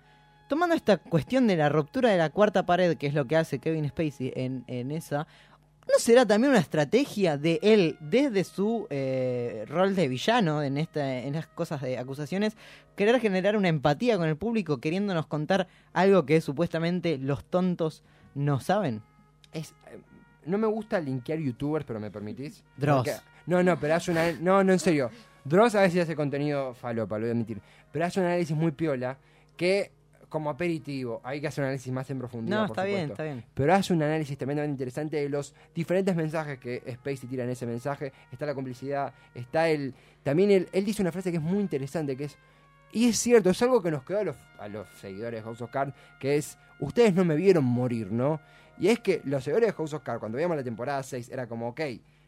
[0.49, 3.59] Tomando esta cuestión de la ruptura de la cuarta pared, que es lo que hace
[3.59, 5.27] Kevin Spacey en, en esa,
[5.89, 11.19] ¿no será también una estrategia de él desde su eh, rol de villano en, esta,
[11.21, 12.57] en las cosas de acusaciones,
[12.97, 18.03] querer generar una empatía con el público, queriéndonos contar algo que supuestamente los tontos
[18.35, 19.03] no saben?
[19.53, 19.99] Es, eh,
[20.45, 22.63] no me gusta linkear youtubers, pero me permitís.
[22.77, 23.09] Dross.
[23.09, 24.31] Porque- no, no, pero hace una.
[24.33, 25.11] No, no, en serio.
[25.45, 27.63] Dross a veces hace contenido falopa, lo voy a admitir.
[27.91, 29.17] Pero hace un análisis muy piola
[29.57, 29.91] que,
[30.29, 32.63] como aperitivo, hay que hacer un análisis más en profundidad.
[32.63, 33.45] No, por está bien, está bien.
[33.55, 37.67] Pero hace un análisis tremendamente interesante de los diferentes mensajes que Spacey tira en ese
[37.67, 38.13] mensaje.
[38.31, 39.95] Está la complicidad, está el.
[40.23, 42.37] También él, él dice una frase que es muy interesante, que es.
[42.93, 45.61] Y es cierto, es algo que nos quedó a los, a los seguidores de House
[45.61, 46.59] of Cards, que es.
[46.81, 48.41] Ustedes no me vieron morir, ¿no?
[48.79, 51.47] Y es que los seguidores de House of Cards, cuando veíamos la temporada 6, era
[51.47, 51.81] como, ok,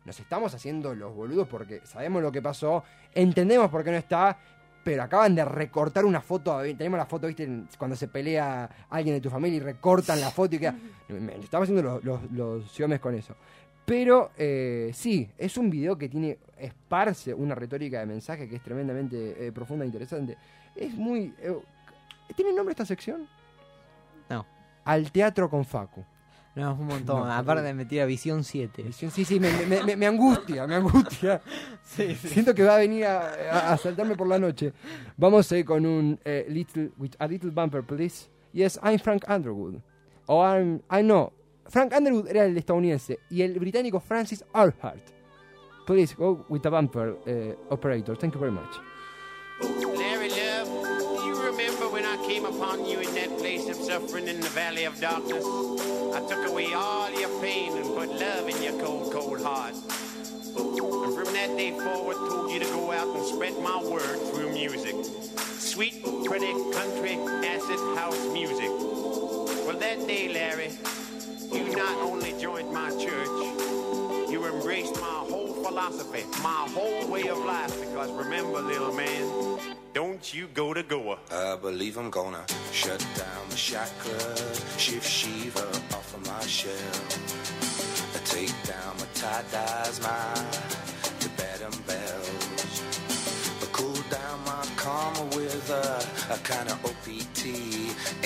[0.04, 2.82] nos estamos haciendo los boludos porque sabemos lo que pasó,
[3.14, 4.38] entendemos por qué no está,
[4.84, 6.60] pero acaban de recortar una foto.
[6.62, 7.48] Tenemos la foto, ¿viste?
[7.78, 10.74] Cuando se pelea alguien de tu familia y recortan la foto y queda.
[11.08, 13.34] me- Estamos haciendo los, los, los siomes con eso.
[13.84, 18.62] Pero eh, sí, es un video que tiene, esparce una retórica de mensaje que es
[18.62, 20.36] tremendamente eh, profunda e interesante.
[20.76, 21.34] Es muy...
[21.40, 21.54] eh,
[22.36, 23.26] ¿Tiene nombre esta sección?
[24.28, 24.46] No.
[24.84, 26.04] Al teatro con Facu.
[26.56, 27.20] No, es un montón.
[27.28, 28.82] No, Aparte me tira visión 7.
[28.82, 31.40] Visión- Sí, sí, me, me- me- me angustia, me angustia.
[31.84, 34.72] Siento que va a venir a, a- a asaltarme por la noche.
[35.16, 38.28] Vamos a ir con un eh, little, with a little bumper, please.
[38.52, 39.76] Yes, I'm Frank Underwood.
[40.26, 41.32] O I'm, I know.
[41.68, 45.00] Frank Underwood era el estadounidense y el británico Francis Arhart.
[45.86, 48.16] Please go with the bumper, eh, operator.
[48.16, 49.89] Thank you very much.
[52.26, 55.44] Came upon you in that place of suffering in the valley of darkness?
[56.14, 59.74] I took away all your pain and put love in your cold, cold heart.
[59.74, 64.52] And from that day forward, told you to go out and spread my word through
[64.52, 64.94] music.
[65.58, 67.14] Sweet, pretty country
[67.46, 68.70] acid house music.
[69.66, 70.70] Well, that day, Larry,
[71.52, 73.28] you not only joined my church,
[74.30, 77.72] you embraced my whole philosophy, my whole way of life.
[77.80, 79.58] Because remember, little man,
[79.94, 81.18] don't you go to Goa.
[81.30, 85.66] I believe I'm gonna shut down the chakras, shift Shiva
[85.96, 87.00] off of my shell.
[88.16, 90.34] I take down my tie dyes, my
[91.20, 92.82] Tibetan bells.
[93.62, 97.46] I cool down my karma with a, a kind of OPT.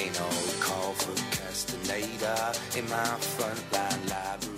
[0.01, 0.31] Ain't no
[0.65, 4.54] call for Castaneda in my frontline library.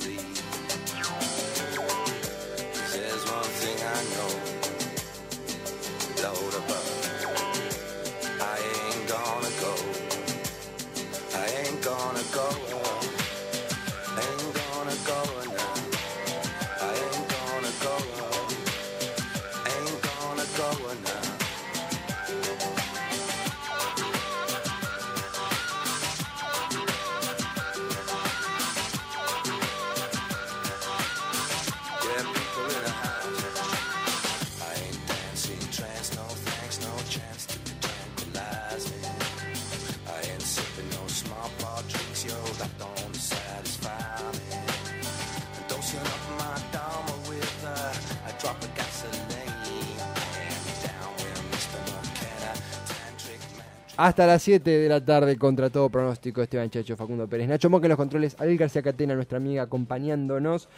[53.99, 57.87] Hasta las 7 de la tarde, contra todo pronóstico, Esteban Chacho, Facundo Pérez, Nacho Moca
[57.87, 60.69] en los controles, Ariel García Catena, nuestra amiga, acompañándonos.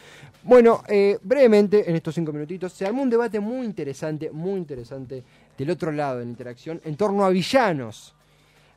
[0.43, 5.21] Bueno, eh, brevemente, en estos cinco minutitos, se armó un debate muy interesante, muy interesante,
[5.57, 8.15] del otro lado de la interacción, en torno a villanos.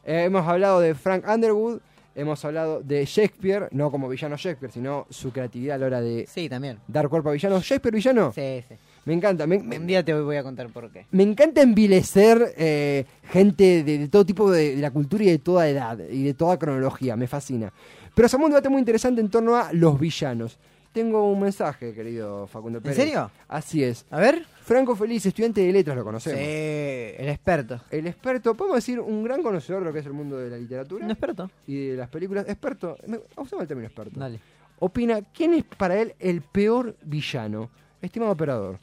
[0.05, 1.79] Eh, hemos hablado de Frank Underwood,
[2.17, 6.27] hemos hablado de Shakespeare, no como villano Shakespeare, sino su creatividad a la hora de
[6.27, 6.81] Sí, también.
[6.89, 7.63] dar cuerpo a villanos.
[7.63, 8.33] ¿Shakespeare villano?
[8.33, 8.75] Sí, sí.
[9.05, 11.07] Me encanta, me, me- Un día te voy a contar por qué.
[11.11, 15.39] me encanta envilecer eh, gente de, de todo tipo de, de la cultura y de
[15.39, 17.73] toda edad y de toda cronología, me fascina.
[18.15, 20.59] Pero armó un debate muy interesante en torno a los villanos.
[20.93, 22.97] Tengo un mensaje, querido Facundo Pérez.
[22.99, 23.31] serio?
[23.49, 24.05] Así es.
[24.11, 24.45] A ver.
[24.63, 26.39] Franco Feliz, estudiante de letras, lo conocemos.
[26.39, 27.81] Sí, el experto.
[27.91, 30.57] El experto, podemos decir, un gran conocedor de lo que es el mundo de la
[30.59, 31.51] literatura Un experto.
[31.67, 32.45] y de las películas.
[32.47, 32.97] Experto,
[33.37, 34.21] usamos el término experto.
[34.21, 34.39] Dale.
[34.79, 37.71] Opina, ¿quién es para él el peor villano?
[38.03, 38.79] Estimado operador.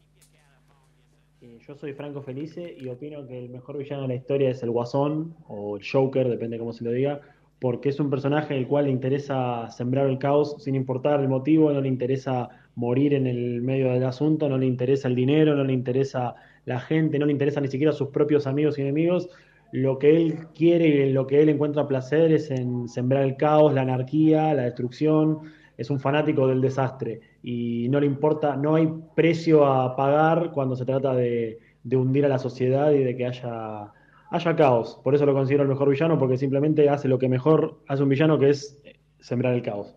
[1.42, 4.72] Yo soy Franco Felice y opino que el mejor villano de la historia es el
[4.72, 7.22] Guasón o el Joker, depende cómo se lo diga,
[7.60, 11.72] porque es un personaje el cual le interesa sembrar el caos sin importar el motivo,
[11.72, 15.64] no le interesa morir en el medio del asunto, no le interesa el dinero, no
[15.64, 16.36] le interesa
[16.66, 19.30] la gente, no le interesa ni siquiera sus propios amigos y enemigos.
[19.72, 23.74] Lo que él quiere y lo que él encuentra placer es en sembrar el caos,
[23.74, 25.40] la anarquía, la destrucción.
[25.78, 30.76] Es un fanático del desastre y no le importa, no hay precio a pagar cuando
[30.76, 33.92] se trata de, de hundir a la sociedad y de que haya,
[34.30, 35.00] haya caos.
[35.04, 38.10] Por eso lo considero el mejor villano, porque simplemente hace lo que mejor hace un
[38.10, 38.78] villano, que es
[39.20, 39.96] sembrar el caos.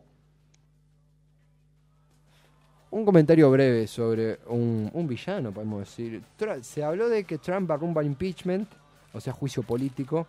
[2.90, 6.22] Un comentario breve sobre un, un villano, podemos decir.
[6.60, 8.68] Se habló de que Trump va impeachment,
[9.14, 10.26] o sea, juicio político.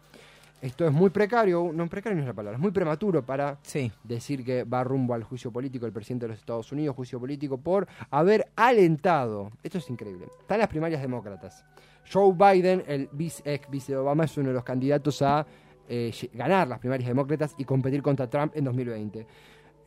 [0.64, 3.91] Esto es muy precario, no precario no es la palabra, es muy prematuro para Sí.
[4.01, 7.57] decir que va rumbo al juicio político el presidente de los Estados Unidos, juicio político
[7.57, 11.66] por haber alentado, esto es increíble, están las primarias demócratas.
[12.09, 15.45] Joe Biden, el vice, ex vice de Obama, es uno de los candidatos a
[15.89, 19.28] eh, ganar las primarias demócratas y competir contra Trump en 2020.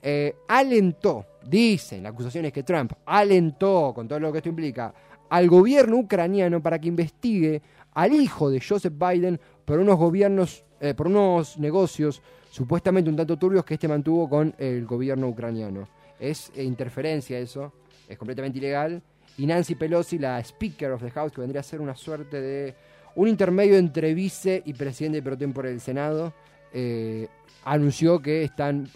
[0.02, 4.92] Eh, alentó, dicen, la acusación es que Trump alentó, con todo lo que esto implica,
[5.30, 7.62] al gobierno ucraniano para que investigue
[7.94, 13.36] al hijo de Joseph Biden por unos gobiernos, eh, por unos negocios supuestamente un tanto
[13.36, 15.88] turbios que este mantuvo con el gobierno ucraniano.
[16.18, 17.72] Es eh, interferencia eso,
[18.08, 19.02] es completamente ilegal.
[19.38, 22.74] Y Nancy Pelosi, la Speaker of the House, que vendría a ser una suerte de
[23.16, 26.32] un intermedio entre vice y presidente pro tempore del Senado,
[26.72, 27.28] eh,
[27.64, 28.88] anunció que están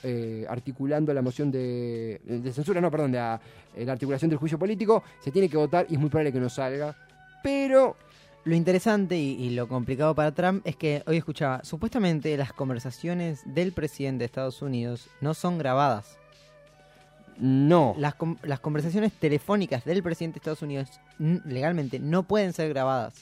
[0.49, 3.41] articulando la moción de, de censura, no, perdón, de la,
[3.77, 5.03] la articulación del juicio político.
[5.19, 6.97] Se tiene que votar y es muy probable que no salga.
[7.43, 7.97] Pero
[8.45, 13.43] Lo interesante y, y lo complicado para Trump es que hoy escuchaba, supuestamente las conversaciones
[13.45, 16.17] del presidente de Estados Unidos no son grabadas.
[17.39, 17.95] no.
[17.99, 20.89] Las, las conversaciones telefónicas del presidente de Estados Unidos
[21.19, 23.15] legalmente no pueden ser grabadas.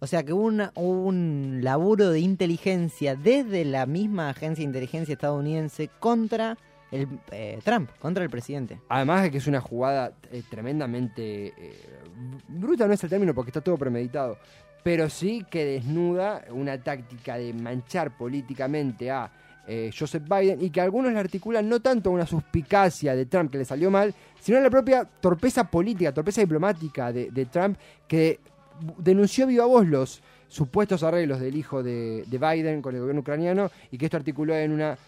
[0.00, 4.66] O sea que hubo una- hubo un laburo de inteligencia desde la misma agencia de
[4.66, 6.56] inteligencia estadounidense contra
[6.92, 8.78] el eh, Trump, contra el presidente.
[8.88, 11.76] Además de que es una jugada eh, tremendamente eh,
[12.48, 14.36] bruta, no es el término porque está todo premeditado,
[14.82, 19.30] pero sí que desnuda una táctica de manchar políticamente a
[19.66, 23.50] eh, Joseph Biden y que algunos le articulan no tanto a una suspicacia de Trump
[23.50, 27.78] que le salió mal, sino a la propia torpeza política, torpeza diplomática de, de Trump
[28.08, 28.40] que
[28.98, 33.70] denunció viva voz los supuestos arreglos del hijo de, de Biden con el gobierno ucraniano
[33.90, 34.98] y que esto articuló en una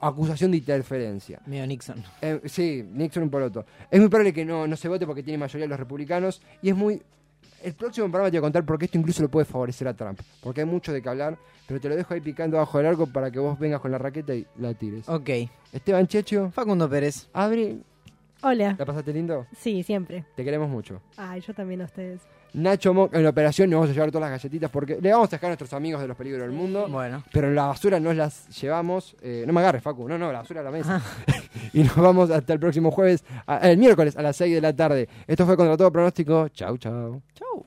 [0.00, 1.40] acusación de interferencia.
[1.46, 2.02] Medio Nixon.
[2.22, 3.64] Eh, sí, Nixon un poroto.
[3.90, 6.76] Es muy probable que no, no se vote porque tiene mayoría los republicanos y es
[6.76, 7.02] muy...
[7.62, 10.20] El próximo programa te voy a contar porque esto incluso le puede favorecer a Trump.
[10.42, 11.36] Porque hay mucho de qué hablar,
[11.66, 13.98] pero te lo dejo ahí picando abajo del arco para que vos vengas con la
[13.98, 15.08] raqueta y la tires.
[15.08, 15.28] Ok.
[15.72, 17.28] Esteban Checho, Facundo Pérez.
[17.32, 17.78] Abre.
[18.42, 18.76] Hola.
[18.78, 19.46] ¿La pasaste lindo?
[19.58, 20.24] Sí, siempre.
[20.36, 21.02] Te queremos mucho.
[21.16, 22.20] Ay, yo también a ustedes.
[22.54, 25.28] Nacho Monk, en la operación nos vamos a llevar todas las galletitas porque le vamos
[25.28, 26.86] a sacar a nuestros amigos de los peligros del mundo.
[26.88, 27.22] Bueno.
[27.32, 29.16] Pero en la basura nos las llevamos.
[29.22, 30.08] eh, no me agarres, Facu.
[30.08, 31.02] No, no, la basura a la mesa.
[31.72, 34.74] y nos vamos hasta el próximo jueves, a- el miércoles a las 6 de la
[34.74, 35.08] tarde.
[35.26, 36.48] Esto fue Contra Todo Pronóstico.
[36.48, 37.20] Chau, chau.
[37.34, 37.66] Chau.